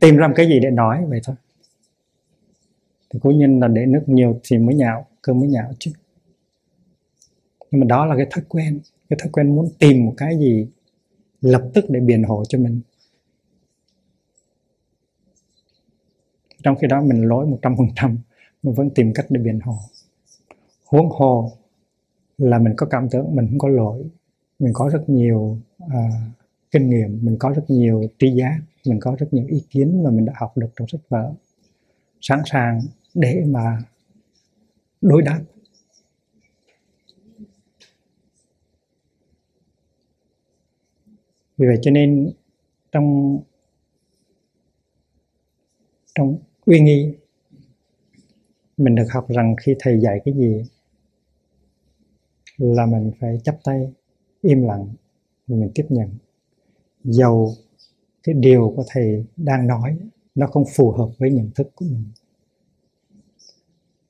Tìm 0.00 0.16
ra 0.16 0.28
một 0.28 0.34
cái 0.36 0.46
gì 0.46 0.60
để 0.60 0.70
nói 0.70 1.04
vậy 1.08 1.20
thôi 1.24 1.36
thì 3.14 3.20
cố 3.22 3.30
nhiên 3.30 3.60
là 3.60 3.68
để 3.68 3.86
nước 3.86 4.02
nhiều 4.06 4.40
thì 4.42 4.58
mới 4.58 4.74
nhạo 4.74 5.06
cơm 5.22 5.40
mới 5.40 5.48
nhạo 5.48 5.72
chứ. 5.78 5.92
Nhưng 7.70 7.80
mà 7.80 7.86
đó 7.86 8.06
là 8.06 8.16
cái 8.16 8.26
thói 8.30 8.44
quen 8.48 8.80
cái 9.08 9.18
thói 9.22 9.28
quen 9.32 9.56
muốn 9.56 9.68
tìm 9.78 10.04
một 10.04 10.14
cái 10.16 10.38
gì 10.38 10.66
lập 11.40 11.70
tức 11.74 11.84
để 11.88 12.00
biện 12.00 12.22
hộ 12.22 12.44
cho 12.48 12.58
mình. 12.58 12.80
Trong 16.62 16.76
khi 16.76 16.86
đó 16.86 17.02
mình 17.02 17.22
lỗi 17.22 17.46
một 17.46 17.58
trăm 17.62 17.76
phần 17.76 17.86
trăm 17.94 18.18
mình 18.62 18.74
vẫn 18.74 18.90
tìm 18.90 19.12
cách 19.14 19.26
để 19.28 19.40
biện 19.40 19.60
hộ. 19.60 19.76
Huống 20.86 21.08
hồ 21.08 21.52
là 22.38 22.58
mình 22.58 22.74
có 22.76 22.86
cảm 22.86 23.08
tưởng 23.08 23.36
mình 23.36 23.46
không 23.48 23.58
có 23.58 23.68
lỗi 23.68 24.04
mình 24.58 24.72
có 24.74 24.90
rất 24.92 25.08
nhiều 25.08 25.58
uh, 25.84 25.90
kinh 26.70 26.90
nghiệm 26.90 27.18
mình 27.22 27.36
có 27.38 27.50
rất 27.50 27.64
nhiều 27.68 28.02
tri 28.18 28.30
giác 28.30 28.58
mình 28.86 29.00
có 29.00 29.16
rất 29.18 29.26
nhiều 29.32 29.44
ý 29.48 29.62
kiến 29.70 30.02
mà 30.04 30.10
mình 30.10 30.24
đã 30.24 30.32
học 30.36 30.56
được 30.56 30.68
trong 30.76 30.88
sách 30.88 31.00
vở. 31.08 31.32
Sẵn 32.20 32.42
sàng 32.44 32.80
để 33.14 33.44
mà 33.46 33.78
đối 35.00 35.22
đáp. 35.22 35.40
Vì 41.56 41.66
vậy 41.66 41.78
cho 41.82 41.90
nên 41.90 42.32
trong 42.92 43.38
trong 46.14 46.38
uy 46.66 46.80
nghi, 46.80 47.14
mình 48.76 48.94
được 48.94 49.06
học 49.10 49.26
rằng 49.28 49.56
khi 49.60 49.74
thầy 49.78 50.00
dạy 50.00 50.20
cái 50.24 50.34
gì 50.34 50.64
là 52.58 52.86
mình 52.86 53.12
phải 53.20 53.40
chắp 53.44 53.58
tay 53.64 53.92
im 54.42 54.62
lặng 54.62 54.94
và 55.46 55.56
mình 55.56 55.70
tiếp 55.74 55.86
nhận. 55.88 56.08
Dầu 57.04 57.54
cái 58.22 58.34
điều 58.34 58.72
của 58.76 58.84
thầy 58.88 59.24
đang 59.36 59.66
nói 59.66 59.98
nó 60.34 60.46
không 60.46 60.64
phù 60.76 60.90
hợp 60.90 61.08
với 61.18 61.30
nhận 61.30 61.50
thức 61.54 61.68
của 61.74 61.84
mình 61.84 62.04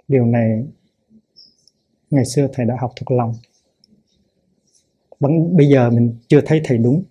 điều 0.09 0.27
này 0.27 0.67
ngày 2.11 2.25
xưa 2.25 2.49
thầy 2.53 2.67
đã 2.67 2.77
học 2.81 2.93
thuộc 2.97 3.11
lòng. 3.11 3.35
Vẫn, 5.21 5.57
bây 5.57 5.69
giờ 5.69 5.91
mình 5.91 6.17
chưa 6.29 6.41
thấy 6.47 6.61
thầy 6.65 6.79
đúng. 6.79 7.03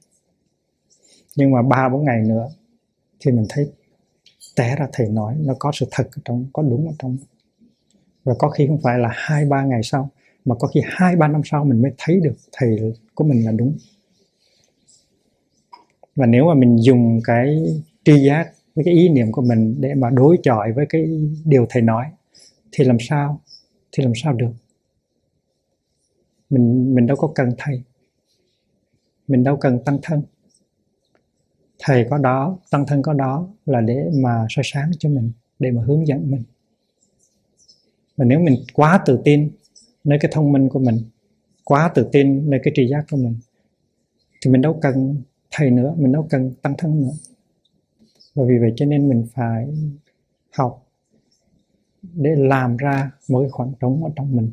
Nhưng 1.35 1.51
mà 1.51 1.61
ba, 1.61 1.89
bốn 1.89 2.05
ngày 2.05 2.21
nữa 2.21 2.47
thì 3.19 3.31
mình 3.31 3.45
thấy 3.49 3.71
té 4.55 4.75
ra 4.75 4.87
thầy 4.93 5.09
nói 5.09 5.35
nó 5.39 5.53
có 5.59 5.71
sự 5.73 5.85
thật 5.91 6.07
ở 6.15 6.21
trong, 6.25 6.45
có 6.53 6.63
đúng 6.63 6.87
ở 6.87 6.93
trong. 6.99 7.17
Và 8.23 8.33
có 8.39 8.49
khi 8.49 8.67
không 8.67 8.81
phải 8.83 8.99
là 8.99 9.09
hai, 9.11 9.45
ba 9.45 9.63
ngày 9.63 9.83
sau, 9.83 10.09
mà 10.45 10.55
có 10.55 10.67
khi 10.67 10.81
hai, 10.85 11.15
ba 11.15 11.27
năm 11.27 11.41
sau 11.45 11.65
mình 11.65 11.81
mới 11.81 11.91
thấy 11.97 12.19
được 12.19 12.35
thầy 12.51 12.93
của 13.15 13.23
mình 13.23 13.45
là 13.45 13.51
đúng. 13.51 13.77
Và 16.15 16.25
nếu 16.25 16.45
mà 16.45 16.53
mình 16.53 16.77
dùng 16.77 17.19
cái 17.23 17.63
tri 18.05 18.25
giác 18.27 18.51
với 18.75 18.85
cái 18.85 18.93
ý 18.93 19.09
niệm 19.09 19.31
của 19.31 19.41
mình 19.41 19.75
để 19.79 19.93
mà 19.93 20.09
đối 20.09 20.37
chọi 20.43 20.71
với 20.71 20.85
cái 20.89 21.29
điều 21.45 21.65
thầy 21.69 21.81
nói 21.81 22.05
thì 22.73 22.83
làm 22.83 22.97
sao? 22.99 23.41
Thì 23.91 24.03
làm 24.03 24.13
sao 24.15 24.33
được? 24.33 24.51
Mình 26.49 26.95
mình 26.95 27.07
đâu 27.07 27.17
có 27.17 27.31
cần 27.35 27.49
thầy. 27.57 27.83
Mình 29.27 29.43
đâu 29.43 29.57
cần 29.57 29.83
tăng 29.85 29.99
thân. 30.01 30.23
Thầy 31.79 32.05
có 32.09 32.17
đó, 32.17 32.57
tăng 32.71 32.85
thân 32.85 33.01
có 33.01 33.13
đó 33.13 33.47
là 33.65 33.81
để 33.81 34.09
mà 34.23 34.45
soi 34.49 34.63
sáng 34.65 34.91
cho 34.99 35.09
mình, 35.09 35.31
để 35.59 35.71
mà 35.71 35.83
hướng 35.83 36.07
dẫn 36.07 36.31
mình. 36.31 36.43
Và 38.17 38.25
nếu 38.25 38.39
mình 38.39 38.55
quá 38.73 39.03
tự 39.05 39.21
tin 39.25 39.51
nơi 40.03 40.19
cái 40.21 40.31
thông 40.33 40.51
minh 40.51 40.69
của 40.69 40.79
mình, 40.79 40.97
quá 41.63 41.91
tự 41.95 42.09
tin 42.11 42.49
nơi 42.49 42.59
cái 42.63 42.73
tri 42.75 42.87
giác 42.87 43.05
của 43.11 43.17
mình, 43.17 43.37
thì 44.41 44.51
mình 44.51 44.61
đâu 44.61 44.79
cần 44.81 45.21
thầy 45.51 45.71
nữa, 45.71 45.95
mình 45.97 46.11
đâu 46.11 46.27
cần 46.29 46.53
tăng 46.61 46.75
thân 46.77 47.01
nữa. 47.01 47.13
Và 48.35 48.43
vì 48.47 48.57
vậy 48.59 48.73
cho 48.75 48.85
nên 48.85 49.09
mình 49.09 49.27
phải 49.33 49.67
học 50.57 50.82
để 52.13 52.35
làm 52.35 52.77
ra 52.77 53.11
một 53.29 53.39
cái 53.39 53.49
khoảng 53.49 53.73
trống 53.79 54.03
ở 54.03 54.09
trong 54.15 54.35
mình. 54.35 54.51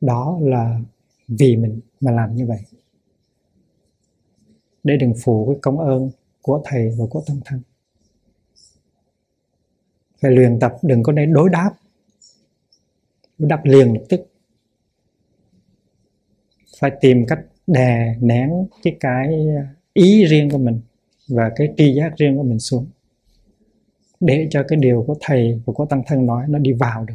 Đó 0.00 0.38
là 0.42 0.80
vì 1.28 1.56
mình 1.56 1.80
mà 2.00 2.12
làm 2.12 2.36
như 2.36 2.46
vậy. 2.46 2.60
Để 4.84 4.96
đừng 4.96 5.14
phụ 5.22 5.46
cái 5.46 5.58
công 5.62 5.78
ơn 5.78 6.10
của 6.42 6.62
thầy 6.64 6.94
và 6.98 7.04
của 7.10 7.22
tâm 7.26 7.40
thân. 7.44 7.60
Phải 10.20 10.30
luyện 10.30 10.58
tập, 10.60 10.76
đừng 10.82 11.02
có 11.02 11.12
nên 11.12 11.32
đối 11.32 11.48
đáp. 11.48 11.70
Đối 13.38 13.48
đáp 13.48 13.64
liền 13.64 13.92
lập 13.94 14.02
tức. 14.08 14.20
Phải 16.80 16.90
tìm 17.00 17.26
cách 17.28 17.40
đè 17.66 18.16
nén 18.20 18.50
cái 18.82 18.96
cái 19.00 19.46
ý 19.92 20.24
riêng 20.24 20.50
của 20.50 20.58
mình 20.58 20.80
và 21.28 21.50
cái 21.56 21.68
tri 21.76 21.94
giác 21.94 22.16
riêng 22.16 22.36
của 22.36 22.42
mình 22.42 22.58
xuống 22.58 22.86
để 24.20 24.48
cho 24.50 24.64
cái 24.68 24.78
điều 24.82 25.04
của 25.06 25.16
thầy 25.20 25.62
và 25.66 25.72
của 25.72 25.86
tăng 25.86 26.02
thân 26.06 26.26
nói 26.26 26.44
nó 26.48 26.58
đi 26.58 26.72
vào 26.72 27.04
được. 27.04 27.14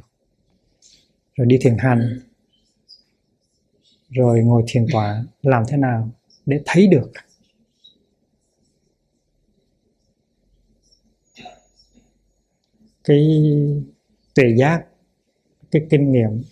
Rồi 1.35 1.47
đi 1.47 1.57
thiền 1.61 1.77
hành. 1.77 2.19
Rồi 4.09 4.41
ngồi 4.43 4.63
thiền 4.67 4.85
tọa, 4.91 5.23
làm 5.41 5.63
thế 5.67 5.77
nào 5.77 6.09
để 6.45 6.61
thấy 6.65 6.87
được? 6.87 7.11
Cái 13.03 13.43
tuệ 14.35 14.45
giác, 14.57 14.85
cái 15.71 15.87
kinh 15.89 16.11
nghiệm 16.11 16.43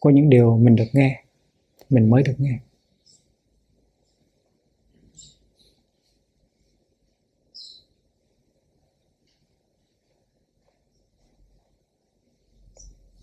của 0.00 0.10
những 0.10 0.30
điều 0.30 0.56
mình 0.58 0.76
được 0.76 0.88
nghe, 0.92 1.24
mình 1.90 2.10
mới 2.10 2.22
được 2.22 2.34
nghe. 2.38 2.58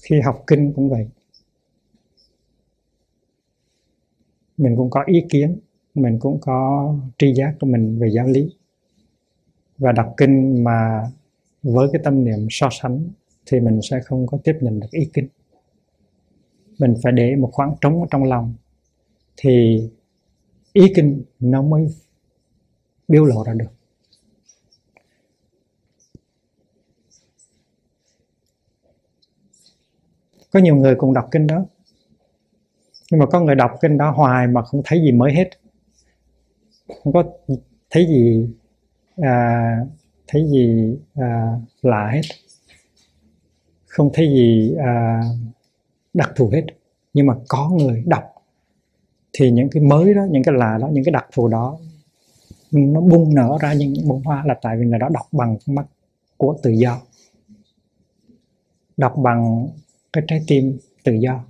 Khi 0.03 0.21
học 0.21 0.43
kinh 0.47 0.73
cũng 0.73 0.89
vậy. 0.89 1.07
Mình 4.57 4.75
cũng 4.75 4.89
có 4.89 5.03
ý 5.07 5.25
kiến, 5.29 5.59
mình 5.95 6.19
cũng 6.19 6.37
có 6.41 6.93
tri 7.17 7.33
giác 7.33 7.55
của 7.59 7.67
mình 7.67 7.99
về 7.99 8.09
giáo 8.09 8.27
lý. 8.27 8.49
Và 9.77 9.91
đọc 9.91 10.13
kinh 10.17 10.63
mà 10.63 11.03
với 11.63 11.87
cái 11.93 12.01
tâm 12.03 12.23
niệm 12.23 12.47
so 12.49 12.69
sánh 12.71 13.09
thì 13.45 13.59
mình 13.59 13.79
sẽ 13.81 13.99
không 14.05 14.27
có 14.27 14.37
tiếp 14.43 14.57
nhận 14.61 14.79
được 14.79 14.87
ý 14.91 15.09
kinh. 15.13 15.27
Mình 16.79 16.93
phải 17.03 17.11
để 17.11 17.35
một 17.35 17.49
khoảng 17.51 17.75
trống 17.81 18.01
ở 18.01 18.07
trong 18.11 18.23
lòng 18.23 18.53
thì 19.37 19.83
ý 20.73 20.93
kinh 20.95 21.23
nó 21.39 21.61
mới 21.61 21.87
biểu 23.07 23.25
lộ 23.25 23.43
ra 23.43 23.53
được. 23.53 23.78
Có 30.51 30.59
nhiều 30.59 30.75
người 30.75 30.95
cùng 30.95 31.13
đọc 31.13 31.27
kinh 31.31 31.47
đó. 31.47 31.65
Nhưng 33.11 33.19
mà 33.19 33.25
có 33.25 33.39
người 33.39 33.55
đọc 33.55 33.71
kinh 33.81 33.97
đó 33.97 34.11
hoài 34.11 34.47
mà 34.47 34.61
không 34.63 34.81
thấy 34.85 35.01
gì 35.01 35.11
mới 35.11 35.33
hết. 35.33 35.49
Không 37.03 37.13
có 37.13 37.23
thấy 37.89 38.05
gì 38.05 38.49
à, 39.17 39.77
thấy 40.27 40.47
gì 40.49 40.97
à, 41.15 41.53
lạ 41.81 42.09
hết. 42.13 42.21
Không 43.87 44.09
thấy 44.13 44.27
gì 44.27 44.75
à, 44.77 45.21
đặc 46.13 46.31
thù 46.35 46.49
hết. 46.53 46.63
Nhưng 47.13 47.27
mà 47.27 47.35
có 47.47 47.69
người 47.69 48.03
đọc 48.05 48.23
thì 49.33 49.51
những 49.51 49.69
cái 49.69 49.83
mới 49.83 50.13
đó 50.13 50.25
những 50.31 50.43
cái 50.43 50.55
lạ 50.57 50.77
đó 50.81 50.89
những 50.91 51.03
cái 51.03 51.11
đặc 51.11 51.25
thù 51.33 51.47
đó 51.47 51.77
nó 52.71 53.01
bung 53.01 53.35
nở 53.35 53.57
ra 53.61 53.73
những 53.73 53.93
bông 54.07 54.23
hoa 54.23 54.43
là 54.45 54.55
tại 54.61 54.77
vì 54.77 54.85
người 54.85 54.99
đó 54.99 55.09
đọc 55.09 55.25
bằng 55.31 55.57
mắt 55.65 55.85
của 56.37 56.57
tự 56.63 56.69
do. 56.71 57.01
Đọc 58.97 59.13
bằng 59.17 59.67
cái 60.13 60.23
trái 60.27 60.43
tim 60.47 60.77
tự 61.03 61.13
do 61.13 61.45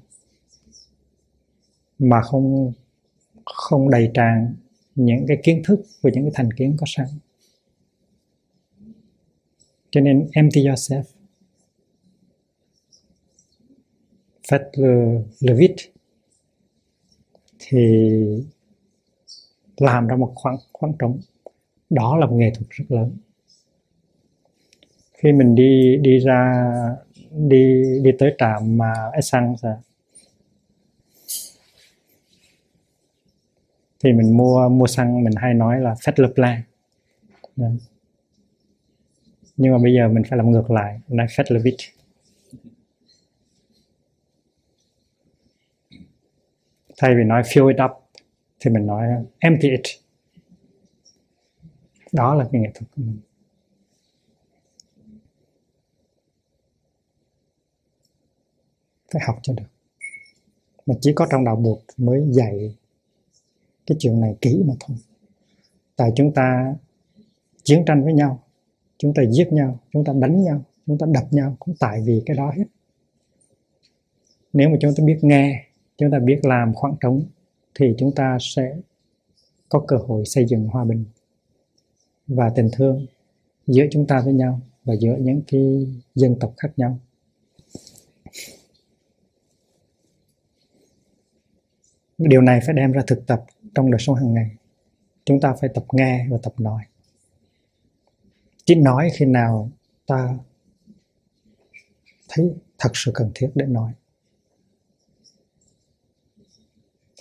mà 1.99 2.21
không 2.21 2.73
không 3.45 3.89
đầy 3.89 4.11
tràn 4.13 4.55
những 4.95 5.25
cái 5.27 5.37
kiến 5.43 5.61
thức 5.65 5.79
và 6.01 6.09
những 6.13 6.23
cái 6.23 6.31
thành 6.35 6.51
kiến 6.51 6.75
có 6.79 6.85
sẵn. 6.89 7.07
Cho 9.91 10.01
nên 10.01 10.29
empty 10.33 10.61
yourself. 10.61 11.03
Phật 14.49 14.71
le, 14.73 15.21
le 15.39 15.53
vide 15.53 15.83
thì 17.59 17.77
làm 19.77 20.07
ra 20.07 20.15
một 20.15 20.31
khoảng 20.35 20.57
khoảng 20.73 20.93
trống. 20.99 21.19
Đó 21.89 22.17
là 22.17 22.25
một 22.25 22.35
nghệ 22.35 22.51
thuật 22.55 22.69
rất 22.69 22.85
lớn. 22.89 23.17
Khi 25.13 25.31
mình 25.31 25.55
đi 25.55 25.97
đi 26.01 26.19
ra 26.19 26.71
đi 27.31 27.83
đi 28.03 28.11
tới 28.19 28.35
trạm 28.37 28.77
mà 28.77 28.93
essence 29.13 29.69
thì 34.03 34.13
mình 34.13 34.37
mua 34.37 34.69
mua 34.69 34.87
xăng, 34.87 35.23
mình 35.23 35.33
hay 35.37 35.53
nói 35.53 35.81
là 35.81 35.95
phép 36.05 36.13
lập 36.15 36.31
plan 36.35 36.61
yeah 37.57 37.71
nhưng 39.57 39.71
mà 39.71 39.77
bây 39.83 39.93
giờ 39.93 40.07
mình 40.07 40.23
phải 40.29 40.37
làm 40.37 40.51
ngược 40.51 40.71
lại 40.71 40.99
nói 41.07 41.27
phép 41.37 41.43
lập 41.49 41.59
vít 41.63 41.75
thay 46.99 47.15
vì 47.15 47.23
nói 47.23 47.41
fill 47.41 47.67
it 47.67 47.77
up, 47.85 47.91
thì 48.59 48.71
mình 48.71 48.85
nói 48.85 49.07
empty 49.39 49.69
it. 49.69 49.81
Đó 52.11 52.35
là 52.35 52.45
cái 52.51 52.61
nghệ 52.61 52.71
thuật 52.73 52.91
của 52.95 53.01
mình. 53.01 53.19
Phải 59.11 59.21
học 59.25 59.39
cho 59.41 59.53
được. 59.53 59.63
Mà 60.85 60.95
chỉ 61.01 61.13
có 61.15 61.27
trong 61.31 61.45
đạo 61.45 61.55
bụt 61.55 61.79
mới 61.97 62.23
dạy 62.31 62.75
cái 63.85 63.95
chuyện 63.99 64.21
này 64.21 64.35
kỹ 64.41 64.63
mà 64.67 64.73
thôi. 64.79 64.97
Tại 65.95 66.11
chúng 66.15 66.33
ta 66.33 66.75
chiến 67.63 67.83
tranh 67.85 68.03
với 68.03 68.13
nhau, 68.13 68.43
chúng 68.97 69.13
ta 69.13 69.23
giết 69.31 69.53
nhau, 69.53 69.79
chúng 69.93 70.03
ta 70.03 70.13
đánh 70.13 70.43
nhau, 70.43 70.61
chúng 70.87 70.97
ta 70.97 71.07
đập 71.13 71.27
nhau 71.31 71.55
cũng 71.59 71.75
tại 71.79 72.01
vì 72.05 72.23
cái 72.25 72.37
đó 72.37 72.51
hết. 72.57 72.63
Nếu 74.53 74.69
mà 74.69 74.77
chúng 74.81 74.91
ta 74.97 75.03
biết 75.05 75.19
nghe, 75.21 75.65
chúng 75.97 76.11
ta 76.11 76.19
biết 76.19 76.39
làm 76.43 76.73
khoảng 76.73 76.95
trống, 77.01 77.23
thì 77.79 77.95
chúng 77.97 78.15
ta 78.15 78.37
sẽ 78.41 78.75
có 79.69 79.83
cơ 79.87 79.97
hội 79.97 80.25
xây 80.25 80.45
dựng 80.45 80.67
hòa 80.67 80.85
bình 80.85 81.05
và 82.27 82.49
tình 82.55 82.69
thương 82.73 83.05
giữa 83.67 83.83
chúng 83.91 84.07
ta 84.07 84.21
với 84.21 84.33
nhau 84.33 84.59
và 84.83 84.93
giữa 84.93 85.15
những 85.19 85.41
cái 85.47 85.87
dân 86.15 86.35
tộc 86.39 86.53
khác 86.57 86.69
nhau. 86.77 86.99
Điều 92.27 92.41
này 92.41 92.59
phải 92.65 92.75
đem 92.75 92.91
ra 92.91 93.01
thực 93.07 93.27
tập 93.27 93.45
trong 93.75 93.91
đời 93.91 93.99
sống 93.99 94.15
hàng 94.15 94.33
ngày. 94.33 94.51
Chúng 95.25 95.39
ta 95.39 95.53
phải 95.61 95.69
tập 95.73 95.83
nghe 95.91 96.27
và 96.29 96.37
tập 96.43 96.53
nói. 96.57 96.83
Chỉ 98.65 98.75
nói 98.75 99.09
khi 99.13 99.25
nào 99.25 99.69
ta 100.07 100.37
thấy 102.29 102.53
thật 102.77 102.89
sự 102.93 103.11
cần 103.13 103.31
thiết 103.35 103.51
để 103.55 103.65
nói. 103.65 103.93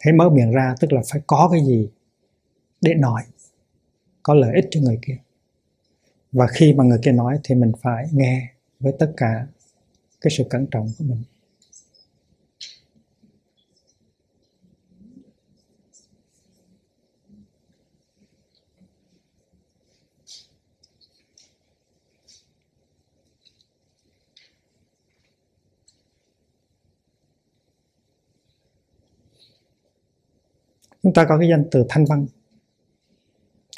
Hãy 0.00 0.12
mở 0.12 0.30
miệng 0.30 0.50
ra, 0.50 0.74
tức 0.80 0.92
là 0.92 1.02
phải 1.12 1.22
có 1.26 1.48
cái 1.52 1.64
gì 1.66 1.88
để 2.80 2.94
nói, 2.94 3.22
có 4.22 4.34
lợi 4.34 4.54
ích 4.54 4.64
cho 4.70 4.80
người 4.80 4.98
kia. 5.02 5.18
Và 6.32 6.46
khi 6.46 6.72
mà 6.72 6.84
người 6.84 6.98
kia 7.02 7.12
nói 7.12 7.38
thì 7.44 7.54
mình 7.54 7.72
phải 7.82 8.08
nghe 8.12 8.50
với 8.80 8.92
tất 8.98 9.12
cả 9.16 9.46
cái 10.20 10.30
sự 10.38 10.44
cẩn 10.50 10.66
trọng 10.70 10.88
của 10.98 11.04
mình. 11.04 11.22
Chúng 31.08 31.14
ta 31.14 31.26
có 31.28 31.38
cái 31.38 31.48
danh 31.48 31.64
từ 31.70 31.86
thanh 31.88 32.04
văn. 32.04 32.26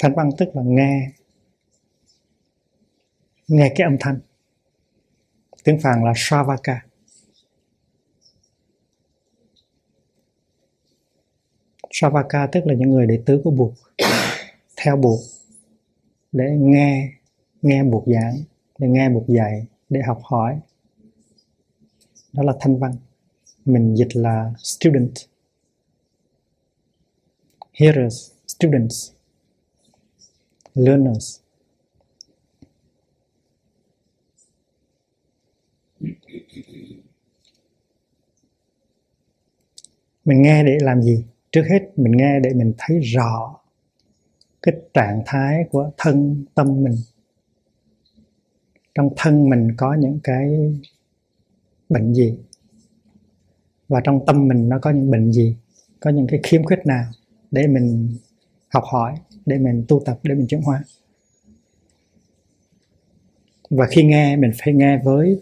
Thanh 0.01 0.15
văn 0.15 0.29
tức 0.37 0.49
là 0.53 0.61
nghe. 0.65 1.11
Nghe 3.47 3.73
cái 3.75 3.85
âm 3.85 3.97
thanh. 3.99 4.19
Tiếng 5.63 5.79
phạn 5.79 6.03
là 6.05 6.13
Sravaka. 6.15 6.85
Sravaka 11.91 12.47
tức 12.47 12.61
là 12.65 12.73
những 12.73 12.89
người 12.89 13.07
đệ 13.07 13.23
tử 13.25 13.41
của 13.43 13.51
buộc. 13.51 13.73
Theo 14.77 14.97
buộc. 14.97 15.19
Để 16.31 16.45
nghe 16.59 17.13
nghe 17.61 17.83
buộc 17.83 18.03
giảng, 18.07 18.43
để 18.77 18.87
nghe 18.87 19.09
buộc 19.09 19.27
dạy, 19.27 19.65
để 19.89 20.01
học 20.07 20.21
hỏi. 20.23 20.59
Đó 22.33 22.43
là 22.43 22.53
thanh 22.59 22.79
văn. 22.79 22.91
Mình 23.65 23.95
dịch 23.95 24.15
là 24.15 24.53
student 24.57 25.30
hearers, 27.73 28.31
students, 28.47 29.11
learners. 30.75 31.39
Mình 40.25 40.41
nghe 40.41 40.63
để 40.63 40.77
làm 40.81 41.01
gì? 41.01 41.25
Trước 41.51 41.63
hết, 41.69 41.89
mình 41.95 42.17
nghe 42.17 42.39
để 42.39 42.53
mình 42.53 42.73
thấy 42.77 42.99
rõ 42.99 43.59
cái 44.61 44.75
trạng 44.93 45.23
thái 45.25 45.63
của 45.71 45.91
thân 45.97 46.45
tâm 46.55 46.83
mình. 46.83 46.95
Trong 48.95 49.09
thân 49.17 49.49
mình 49.49 49.67
có 49.77 49.93
những 49.93 50.19
cái 50.23 50.73
bệnh 51.89 52.13
gì? 52.13 52.37
Và 53.87 54.01
trong 54.03 54.25
tâm 54.25 54.47
mình 54.47 54.69
nó 54.69 54.79
có 54.81 54.89
những 54.89 55.11
bệnh 55.11 55.31
gì? 55.31 55.57
Có 55.99 56.09
những 56.09 56.27
cái 56.27 56.39
khiếm 56.43 56.63
khuyết 56.63 56.79
nào? 56.85 57.05
Để 57.51 57.67
mình 57.67 58.17
học 58.69 58.83
hỏi, 58.91 59.15
để 59.45 59.57
mình 59.57 59.85
tu 59.87 60.01
tập, 60.05 60.19
để 60.23 60.35
mình 60.35 60.47
chuyển 60.47 60.61
hóa. 60.61 60.83
Và 63.69 63.87
khi 63.91 64.03
nghe, 64.03 64.35
mình 64.35 64.51
phải 64.63 64.73
nghe 64.73 65.01
với 65.03 65.41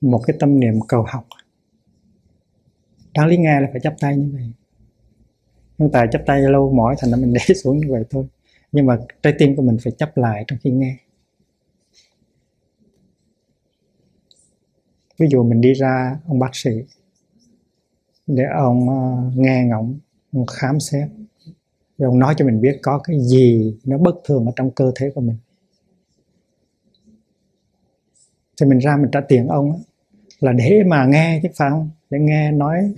một 0.00 0.22
cái 0.26 0.36
tâm 0.40 0.60
niệm 0.60 0.74
cầu 0.88 1.04
học. 1.08 1.26
Đáng 3.14 3.26
lý 3.26 3.36
nghe 3.36 3.60
là 3.60 3.68
phải 3.72 3.80
chắp 3.80 3.94
tay 4.00 4.16
như 4.16 4.30
vậy. 4.32 4.52
Nhưng 5.78 5.90
tại 5.90 6.06
chắp 6.12 6.22
tay 6.26 6.40
lâu 6.40 6.72
mỏi 6.72 6.96
thành 6.98 7.10
ra 7.10 7.16
mình 7.16 7.32
để 7.48 7.54
xuống 7.54 7.78
như 7.78 7.86
vậy 7.92 8.02
thôi. 8.10 8.26
Nhưng 8.72 8.86
mà 8.86 8.98
trái 9.22 9.34
tim 9.38 9.56
của 9.56 9.62
mình 9.62 9.76
phải 9.84 9.92
chấp 9.98 10.16
lại 10.16 10.44
trong 10.46 10.58
khi 10.62 10.70
nghe. 10.70 10.96
Ví 15.18 15.26
dụ 15.30 15.42
mình 15.42 15.60
đi 15.60 15.72
ra 15.72 16.18
ông 16.26 16.38
bác 16.38 16.50
sĩ, 16.56 16.70
để 18.26 18.44
ông 18.58 18.88
ờ, 18.88 19.30
nghe 19.34 19.64
ngóng, 19.64 19.98
ông 20.32 20.46
khám 20.46 20.80
xét 20.80 21.08
rồi 21.98 22.06
ông 22.06 22.18
nói 22.18 22.34
cho 22.38 22.44
mình 22.44 22.60
biết 22.60 22.78
có 22.82 22.98
cái 22.98 23.20
gì 23.20 23.76
nó 23.84 23.98
bất 23.98 24.14
thường 24.24 24.46
ở 24.46 24.52
trong 24.56 24.70
cơ 24.70 24.92
thể 24.94 25.10
của 25.14 25.20
mình. 25.20 25.36
Thì 28.60 28.66
mình 28.66 28.78
ra 28.78 28.96
mình 28.96 29.10
trả 29.10 29.20
tiền 29.20 29.48
ông 29.48 29.82
là 30.40 30.52
để 30.52 30.82
mà 30.86 31.06
nghe 31.06 31.40
chứ 31.42 31.48
phải 31.56 31.70
không? 31.70 31.90
Để 32.10 32.18
nghe 32.18 32.52
nói, 32.52 32.94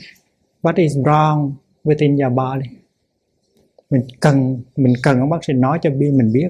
what 0.63 0.73
is 0.77 0.97
wrong 0.97 1.53
within 1.85 2.23
your 2.23 2.37
body? 2.37 2.77
Mình 3.91 4.03
cần 4.21 4.61
mình 4.77 4.95
cần 5.03 5.21
ông 5.21 5.31
bác 5.31 5.45
sĩ 5.45 5.53
nói 5.53 5.79
cho 5.83 5.91
mình 5.91 6.33
biết 6.33 6.49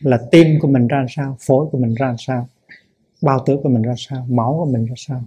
là 0.00 0.18
tim 0.30 0.46
của 0.60 0.68
mình 0.68 0.86
ra 0.86 1.06
sao, 1.08 1.36
phổi 1.40 1.66
của 1.72 1.78
mình 1.78 1.94
ra 1.94 2.14
sao, 2.18 2.48
bao 3.22 3.44
tử 3.46 3.58
của 3.62 3.68
mình 3.68 3.82
ra 3.82 3.94
sao, 3.96 4.26
máu 4.30 4.56
của 4.64 4.70
mình 4.72 4.86
ra 4.86 4.94
sao. 4.96 5.24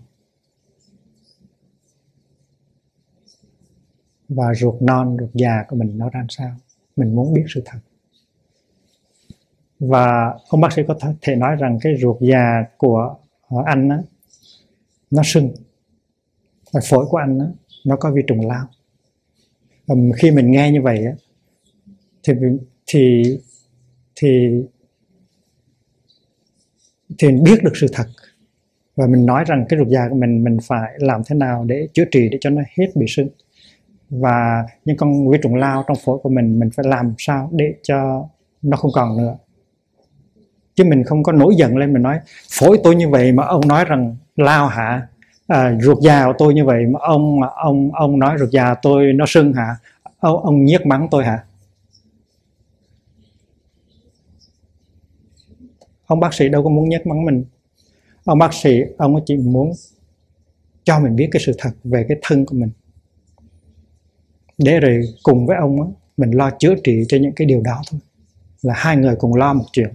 Và 4.29 4.53
ruột 4.53 4.81
non 4.81 5.17
ruột 5.19 5.29
già 5.33 5.63
của 5.67 5.75
mình 5.75 5.97
nó 5.97 6.09
ra 6.09 6.25
sao? 6.29 6.55
Mình 6.95 7.15
muốn 7.15 7.33
biết 7.33 7.43
sự 7.47 7.61
thật. 7.65 7.79
Và 9.79 10.33
ông 10.49 10.61
bác 10.61 10.73
sĩ 10.73 10.81
có 10.88 10.97
thể 11.21 11.35
nói 11.35 11.55
rằng 11.55 11.79
cái 11.81 11.93
ruột 12.01 12.17
già 12.21 12.65
của 12.77 13.15
ờ, 13.49 13.57
anh 13.65 13.89
á, 13.89 13.99
nó 15.11 15.21
sưng. 15.25 15.49
Và 16.71 16.81
phổi 16.89 17.05
của 17.05 17.17
anh 17.17 17.39
á, 17.39 17.45
nó 17.85 17.95
có 17.95 18.11
vi 18.11 18.21
trùng 18.27 18.47
lao. 18.47 18.67
Và 19.88 19.95
khi 20.17 20.31
mình 20.31 20.51
nghe 20.51 20.71
như 20.71 20.81
vậy 20.81 21.05
á, 21.05 21.13
thì 22.23 22.33
thì 22.85 23.23
thì 24.15 24.49
thì 27.17 27.27
mình 27.27 27.43
biết 27.43 27.63
được 27.63 27.71
sự 27.75 27.88
thật. 27.93 28.05
Và 28.95 29.07
mình 29.07 29.25
nói 29.25 29.43
rằng 29.47 29.65
cái 29.69 29.79
ruột 29.79 29.88
già 29.88 30.09
của 30.09 30.15
mình 30.15 30.43
mình 30.43 30.57
phải 30.63 30.93
làm 30.97 31.21
thế 31.27 31.35
nào 31.35 31.65
để 31.65 31.88
chữa 31.93 32.05
trị 32.11 32.29
để 32.31 32.38
cho 32.41 32.49
nó 32.49 32.61
hết 32.77 32.88
bị 32.95 33.05
sưng 33.09 33.29
và 34.09 34.65
những 34.85 34.97
con 34.97 35.29
vi 35.29 35.37
trùng 35.43 35.55
lao 35.55 35.83
trong 35.87 35.97
phổi 36.05 36.17
của 36.23 36.29
mình 36.29 36.59
mình 36.59 36.69
phải 36.75 36.85
làm 36.89 37.13
sao 37.17 37.49
để 37.51 37.65
cho 37.83 38.27
nó 38.61 38.77
không 38.77 38.91
còn 38.93 39.17
nữa. 39.17 39.37
Chứ 40.75 40.83
mình 40.83 41.03
không 41.03 41.23
có 41.23 41.31
nổi 41.31 41.55
giận 41.57 41.77
lên 41.77 41.93
mình 41.93 42.01
nói 42.01 42.19
phổi 42.59 42.79
tôi 42.83 42.95
như 42.95 43.09
vậy 43.09 43.31
mà 43.31 43.43
ông 43.45 43.67
nói 43.67 43.85
rằng 43.85 44.15
lao 44.35 44.67
hả? 44.67 45.07
À, 45.47 45.77
ruột 45.81 45.97
già 46.01 46.25
của 46.25 46.33
tôi 46.37 46.53
như 46.53 46.65
vậy 46.65 46.85
mà 46.85 46.99
ông 47.01 47.41
ông 47.43 47.91
ông 47.93 48.19
nói 48.19 48.37
ruột 48.39 48.49
già 48.49 48.75
tôi 48.81 49.13
nó 49.13 49.25
sưng 49.27 49.53
hả? 49.53 49.75
Ông, 50.19 50.43
ông 50.43 50.63
nhiếc 50.65 50.85
mắng 50.85 51.07
tôi 51.11 51.25
hả? 51.25 51.43
Ông 56.05 56.19
bác 56.19 56.33
sĩ 56.33 56.49
đâu 56.49 56.63
có 56.63 56.69
muốn 56.69 56.89
nhắc 56.89 57.07
mắng 57.07 57.25
mình. 57.25 57.45
Ông 58.23 58.39
bác 58.39 58.53
sĩ 58.53 58.79
ông 58.97 59.15
chỉ 59.25 59.37
muốn 59.37 59.71
cho 60.83 60.99
mình 60.99 61.15
biết 61.15 61.29
cái 61.31 61.41
sự 61.45 61.51
thật 61.57 61.71
về 61.83 62.05
cái 62.07 62.17
thân 62.21 62.45
của 62.45 62.55
mình 62.55 62.69
để 64.57 64.79
rồi 64.79 65.01
cùng 65.23 65.45
với 65.45 65.57
ông 65.57 65.93
mình 66.17 66.31
lo 66.31 66.51
chữa 66.59 66.75
trị 66.83 67.03
cho 67.07 67.17
những 67.17 67.33
cái 67.35 67.47
điều 67.47 67.61
đó 67.61 67.81
thôi. 67.91 67.99
Là 68.61 68.73
hai 68.77 68.97
người 68.97 69.15
cùng 69.15 69.35
lo 69.35 69.53
một 69.53 69.65
chuyện. 69.71 69.93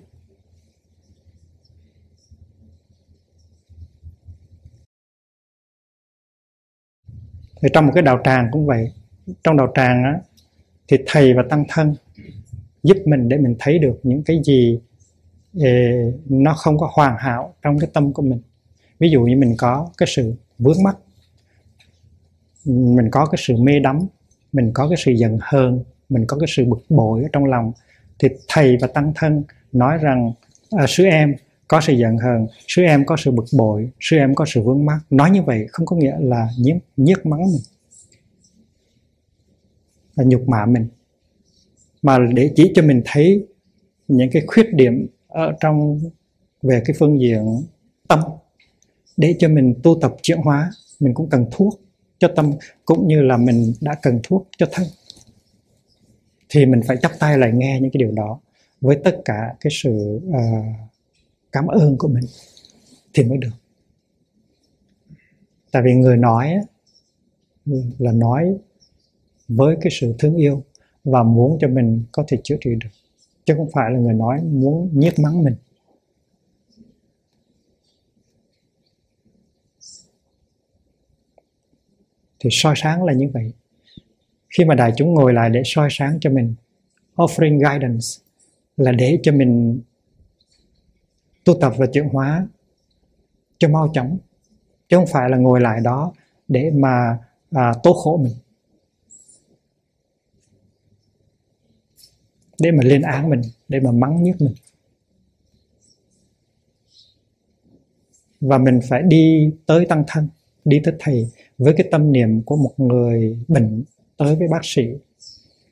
Thì 7.62 7.68
trong 7.72 7.86
một 7.86 7.92
cái 7.94 8.02
đạo 8.02 8.20
tràng 8.24 8.48
cũng 8.52 8.66
vậy. 8.66 8.92
Trong 9.44 9.56
đạo 9.56 9.72
tràng 9.74 10.04
á, 10.04 10.20
thì 10.88 10.96
thầy 11.06 11.34
và 11.34 11.42
tăng 11.50 11.64
thân 11.68 11.94
giúp 12.82 12.96
mình 13.06 13.28
để 13.28 13.36
mình 13.36 13.56
thấy 13.58 13.78
được 13.78 14.00
những 14.02 14.22
cái 14.22 14.40
gì 14.44 14.80
eh, 15.60 16.14
nó 16.28 16.54
không 16.54 16.78
có 16.78 16.90
hoàn 16.92 17.16
hảo 17.18 17.54
trong 17.62 17.78
cái 17.78 17.90
tâm 17.92 18.12
của 18.12 18.22
mình. 18.22 18.40
Ví 18.98 19.10
dụ 19.10 19.22
như 19.22 19.36
mình 19.36 19.54
có 19.58 19.90
cái 19.96 20.08
sự 20.16 20.34
vướng 20.58 20.82
mắc 20.82 20.96
mình 22.64 23.08
có 23.10 23.26
cái 23.26 23.38
sự 23.38 23.56
mê 23.56 23.78
đắm 23.78 24.06
mình 24.52 24.70
có 24.74 24.88
cái 24.88 24.96
sự 25.04 25.12
giận 25.12 25.38
hờn 25.40 25.84
mình 26.08 26.24
có 26.26 26.38
cái 26.38 26.46
sự 26.56 26.64
bực 26.64 26.80
bội 26.88 27.22
ở 27.22 27.28
trong 27.32 27.44
lòng 27.44 27.72
thì 28.18 28.28
thầy 28.48 28.76
và 28.80 28.88
tăng 28.88 29.12
thân 29.14 29.42
nói 29.72 29.98
rằng 29.98 30.32
à, 30.70 30.86
sư 30.88 31.04
em 31.04 31.34
có 31.68 31.80
sự 31.80 31.92
giận 31.92 32.18
hờn 32.18 32.46
sư 32.68 32.82
em 32.82 33.06
có 33.06 33.16
sự 33.16 33.30
bực 33.30 33.44
bội 33.58 33.90
sư 34.00 34.16
em 34.16 34.34
có 34.34 34.44
sự 34.44 34.62
vướng 34.62 34.84
mắc. 34.84 34.98
Nói 35.10 35.30
như 35.30 35.42
vậy 35.42 35.66
không 35.72 35.86
có 35.86 35.96
nghĩa 35.96 36.16
là 36.20 36.48
nhiếc, 36.58 36.78
nhiếc 36.96 37.26
mắng 37.26 37.42
mình 37.42 37.62
là 40.16 40.24
nhục 40.24 40.48
mạ 40.48 40.66
mình. 40.66 40.88
Mà 42.02 42.18
để 42.34 42.52
chỉ 42.56 42.72
cho 42.74 42.82
mình 42.82 43.02
thấy 43.04 43.46
những 44.08 44.30
cái 44.32 44.42
khuyết 44.46 44.74
điểm 44.74 45.06
ở 45.28 45.52
trong 45.60 46.00
về 46.62 46.82
cái 46.84 46.96
phương 46.98 47.20
diện 47.20 47.62
tâm 48.08 48.20
để 49.16 49.36
cho 49.38 49.48
mình 49.48 49.74
tu 49.82 49.98
tập 50.00 50.14
chuyển 50.22 50.38
hóa 50.38 50.70
mình 51.00 51.14
cũng 51.14 51.30
cần 51.30 51.46
thuốc 51.50 51.80
cho 52.20 52.28
tâm 52.37 52.52
cũng 52.85 53.09
như 53.09 53.22
là 53.22 53.37
mình 53.37 53.72
đã 53.80 53.94
cần 54.02 54.20
thuốc 54.22 54.48
cho 54.59 54.66
thân 54.72 54.87
thì 56.48 56.66
mình 56.66 56.80
phải 56.87 56.96
chắp 57.02 57.12
tay 57.18 57.38
lại 57.38 57.50
nghe 57.54 57.80
những 57.80 57.90
cái 57.90 57.98
điều 57.98 58.12
đó 58.12 58.40
với 58.80 59.00
tất 59.04 59.16
cả 59.24 59.54
cái 59.61 59.70
sự 59.83 60.20
uh, 60.28 60.90
cảm 61.52 61.66
ơn 61.66 61.98
của 61.98 62.09
mình 62.09 62.24
thì 63.14 63.24
mới 63.24 63.38
được. 63.38 63.50
Tại 65.72 65.83
vì 65.85 65.94
người 65.94 66.16
nói 66.16 66.54
là 67.98 68.12
nói 68.12 68.59
với 69.48 69.76
cái 69.80 69.92
sự 70.00 70.14
thương 70.18 70.37
yêu 70.37 70.62
và 71.04 71.22
muốn 71.22 71.59
cho 71.61 71.68
mình 71.68 72.04
có 72.12 72.24
thể 72.28 72.38
chữa 72.44 72.56
trị 72.61 72.70
được 72.80 72.90
chứ 73.44 73.54
không 73.56 73.68
phải 73.72 73.90
là 73.90 73.98
người 73.98 74.14
nói 74.14 74.40
muốn 74.42 74.90
nhiếc 74.92 75.18
mắng 75.18 75.42
mình. 75.42 75.54
Thì 82.40 82.50
soi 82.53 82.74
sáng 82.76 83.05
là 83.05 83.12
như 83.12 83.31
vậy. 83.33 83.53
Khi 84.59 84.64
mà 84.64 84.74
đại 84.74 84.92
chúng 84.96 85.14
ngồi 85.14 85.33
lại 85.33 85.50
để 85.50 85.62
soi 85.64 85.88
sáng 85.90 86.18
cho 86.20 86.31
mình 86.31 86.55
offering 87.16 87.59
guidance 87.59 88.07
là 88.76 88.92
để 88.92 89.18
cho 89.22 89.33
mình 89.33 89.81
tu 91.44 91.55
tập 91.61 91.72
và 91.76 91.87
chuyển 91.87 92.09
hóa 92.09 92.46
cho 93.59 93.68
mau 93.68 93.90
chóng 93.94 94.18
chứ 94.88 94.96
không 94.96 95.07
phải 95.07 95.31
là 95.31 95.37
ngồi 95.37 95.61
lại 95.61 95.81
đó 95.81 96.12
để 96.48 96.70
mà 96.74 97.18
à, 97.50 97.72
tố 97.83 97.92
khổ 97.92 98.16
mình. 98.16 98.33
Để 102.62 102.70
mà 102.70 102.85
lên 102.85 103.03
án 103.03 103.31
mình 103.31 103.42
để 103.68 103.81
mà 103.81 103.90
mắng 103.90 104.22
nhất 104.22 104.37
mình. 104.40 104.55
Và 108.40 108.59
mình 108.59 108.81
phải 108.88 109.03
đi 109.03 109.53
tới 109.66 109.87
tăng 109.87 110.05
thân 110.07 110.29
đi 110.64 110.81
tới 110.85 110.94
thầy 110.98 111.31
với 111.60 111.74
cái 111.76 111.88
tâm 111.90 112.12
niệm 112.12 112.42
của 112.42 112.56
một 112.56 112.72
người 112.76 113.38
bệnh 113.48 113.84
tới 114.16 114.36
với 114.36 114.48
bác 114.48 114.60
sĩ. 114.62 114.82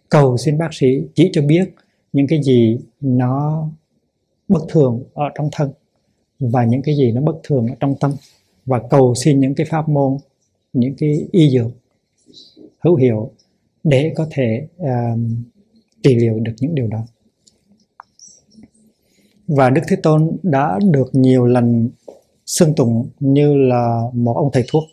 Cầu 0.09 0.37
xin 0.37 0.59
bác 0.59 0.75
sĩ 0.75 0.87
chỉ 1.15 1.31
cho 1.33 1.43
biết 1.43 1.75
những 2.13 2.27
cái 2.27 2.43
gì 2.43 2.79
nó 3.01 3.69
bất 4.49 4.61
thường 4.69 5.03
ở 5.15 5.25
trong 5.35 5.49
thân 5.53 5.71
và 6.41 6.65
những 6.65 6.83
cái 6.83 6.97
gì 6.97 7.13
nó 7.13 7.21
bất 7.21 7.37
thường 7.43 7.67
ở 7.67 7.75
trong 7.81 7.95
tâm. 8.01 8.13
Và 8.67 8.83
cầu 8.91 9.15
xin 9.15 9.41
những 9.41 9.55
cái 9.55 9.67
pháp 9.71 9.89
môn 9.89 10.17
những 10.73 10.95
cái 10.99 11.29
y 11.33 11.51
dược 11.51 11.71
hữu 12.79 12.97
hiệu 12.97 13.31
để 13.85 14.13
có 14.17 14.27
thể 14.31 14.67
uh, 14.83 15.19
trị 16.03 16.15
liệu 16.15 16.39
được 16.41 16.53
những 16.61 16.75
điều 16.75 16.87
đó. 16.87 17.07
Và 19.47 19.71
Đức 19.71 19.83
Thế 19.89 19.97
Tôn 20.03 20.37
đã 20.43 20.79
được 20.91 21.09
nhiều 21.13 21.47
lần 21.47 21.89
xưng 22.47 22.75
tụng 22.75 23.09
như 23.21 23.55
là 23.55 24.03
một 24.13 24.37
ông 24.37 24.51
thầy 24.53 24.65
thuốc. 24.69 24.85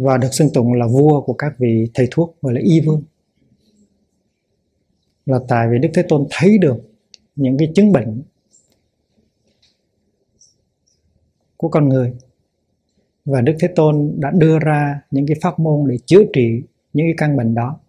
Và 0.00 0.18
được 0.18 0.28
xưng 0.32 0.48
tụng 0.54 0.72
là 0.72 0.86
vua 0.86 1.20
của 1.20 1.32
các 1.32 1.58
vị 1.58 1.90
thầy 1.94 2.08
thuốc, 2.10 2.36
gọi 2.42 2.54
là 2.54 2.60
y 2.64 2.80
vương. 2.80 3.02
Là 5.26 5.38
tại 5.48 5.68
vì 5.70 5.78
Đức 5.78 5.88
Thế 5.94 6.02
Tôn 6.08 6.26
thấy 6.30 6.58
được 6.58 6.76
những 7.36 7.58
cái 7.58 7.72
chứng 7.74 7.92
bệnh 7.92 8.22
của 11.56 11.68
con 11.68 11.88
người. 11.88 12.14
Và 13.24 13.40
Đức 13.40 13.56
Thế 13.60 13.68
Tôn 13.68 14.14
đã 14.18 14.30
đưa 14.30 14.58
ra 14.58 15.00
những 15.10 15.26
cái 15.26 15.36
pháp 15.42 15.58
môn 15.58 15.88
để 15.88 15.98
chữa 16.06 16.22
trị 16.32 16.62
những 16.92 17.06
cái 17.06 17.14
căn 17.16 17.36
bệnh 17.36 17.54
đó. 17.54 17.80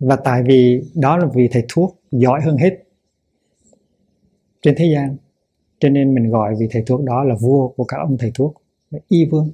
Và 0.00 0.16
tại 0.16 0.42
vì 0.42 0.82
đó 0.94 1.16
là 1.16 1.26
vị 1.34 1.48
thầy 1.52 1.64
thuốc 1.68 1.98
giỏi 2.10 2.40
hơn 2.44 2.56
hết 2.56 2.82
trên 4.62 4.74
thế 4.78 4.84
gian, 4.94 5.16
cho 5.78 5.88
nên 5.88 6.14
mình 6.14 6.30
gọi 6.30 6.54
vị 6.58 6.68
thầy 6.70 6.82
thuốc 6.86 7.00
đó 7.04 7.24
là 7.24 7.34
vua 7.40 7.68
của 7.68 7.84
các 7.84 7.96
ông 7.96 8.18
thầy 8.18 8.30
thuốc 8.34 8.62
y 9.08 9.24
vương. 9.24 9.50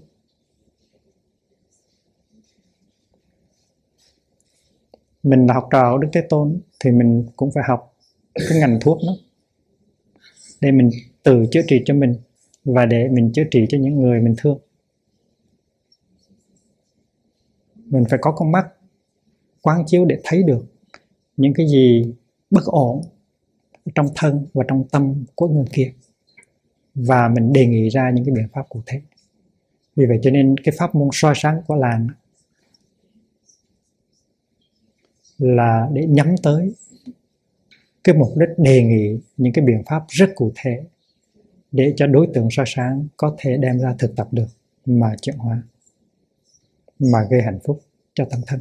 Mình 5.23 5.47
là 5.47 5.55
học 5.55 5.69
trò 5.71 5.99
Đức 5.99 6.09
Thế 6.13 6.27
Tôn 6.29 6.61
thì 6.81 6.91
mình 6.91 7.27
cũng 7.37 7.51
phải 7.53 7.65
học 7.67 7.97
cái 8.35 8.59
ngành 8.59 8.79
thuốc 8.81 8.99
đó. 9.07 9.13
Để 10.61 10.71
mình 10.73 10.91
tự 11.23 11.45
chữa 11.51 11.61
trị 11.67 11.83
cho 11.85 11.95
mình 11.95 12.17
và 12.65 12.87
để 12.87 13.09
mình 13.09 13.33
chữa 13.35 13.45
trị 13.51 13.67
cho 13.69 13.79
những 13.79 14.03
người 14.03 14.21
mình 14.21 14.35
thương. 14.39 14.59
Mình 17.75 18.05
phải 18.11 18.19
có 18.23 18.33
con 18.33 18.53
mắt 18.53 18.69
quán 19.63 19.85
chiếu 19.87 20.05
để 20.05 20.19
thấy 20.25 20.43
được 20.43 20.65
những 21.37 21.55
cái 21.55 21.67
gì 21.69 22.15
bất 22.51 22.65
ổn 22.65 23.03
trong 23.95 24.07
thân 24.15 24.47
và 24.55 24.65
trong 24.69 24.89
tâm 24.89 25.25
của 25.35 25.49
người 25.49 25.65
kia. 25.73 25.93
Và 26.95 27.29
mình 27.29 27.53
đề 27.53 27.67
nghị 27.67 27.89
ra 27.89 28.11
những 28.11 28.25
cái 28.25 28.35
biện 28.35 28.49
pháp 28.53 28.69
cụ 28.69 28.83
thể 28.87 29.01
vì 29.97 30.07
vậy 30.07 30.19
cho 30.23 30.31
nên 30.31 30.57
cái 30.65 30.75
pháp 30.79 30.95
môn 30.95 31.09
soi 31.13 31.35
sáng 31.37 31.63
của 31.67 31.75
làng 31.75 32.09
là 35.39 35.89
để 35.93 36.07
nhắm 36.07 36.35
tới 36.43 36.75
cái 38.05 38.15
mục 38.15 38.33
đích 38.37 38.49
đề 38.59 38.83
nghị 38.83 39.19
những 39.37 39.53
cái 39.53 39.65
biện 39.65 39.83
pháp 39.87 40.05
rất 40.09 40.31
cụ 40.35 40.53
thể 40.55 40.85
để 41.73 41.95
cho 41.97 42.07
đối 42.07 42.29
tượng 42.35 42.49
soi 42.51 42.67
sáng 42.69 43.07
có 43.17 43.37
thể 43.39 43.57
đem 43.57 43.79
ra 43.79 43.95
thực 43.99 44.17
tập 44.17 44.29
được 44.33 44.47
mà 44.87 45.17
chuyển 45.23 45.37
hóa, 45.37 45.63
mà 46.99 47.19
gây 47.31 47.43
hạnh 47.43 47.59
phúc 47.65 47.81
cho 48.15 48.25
tâm 48.31 48.41
thân. 48.47 48.61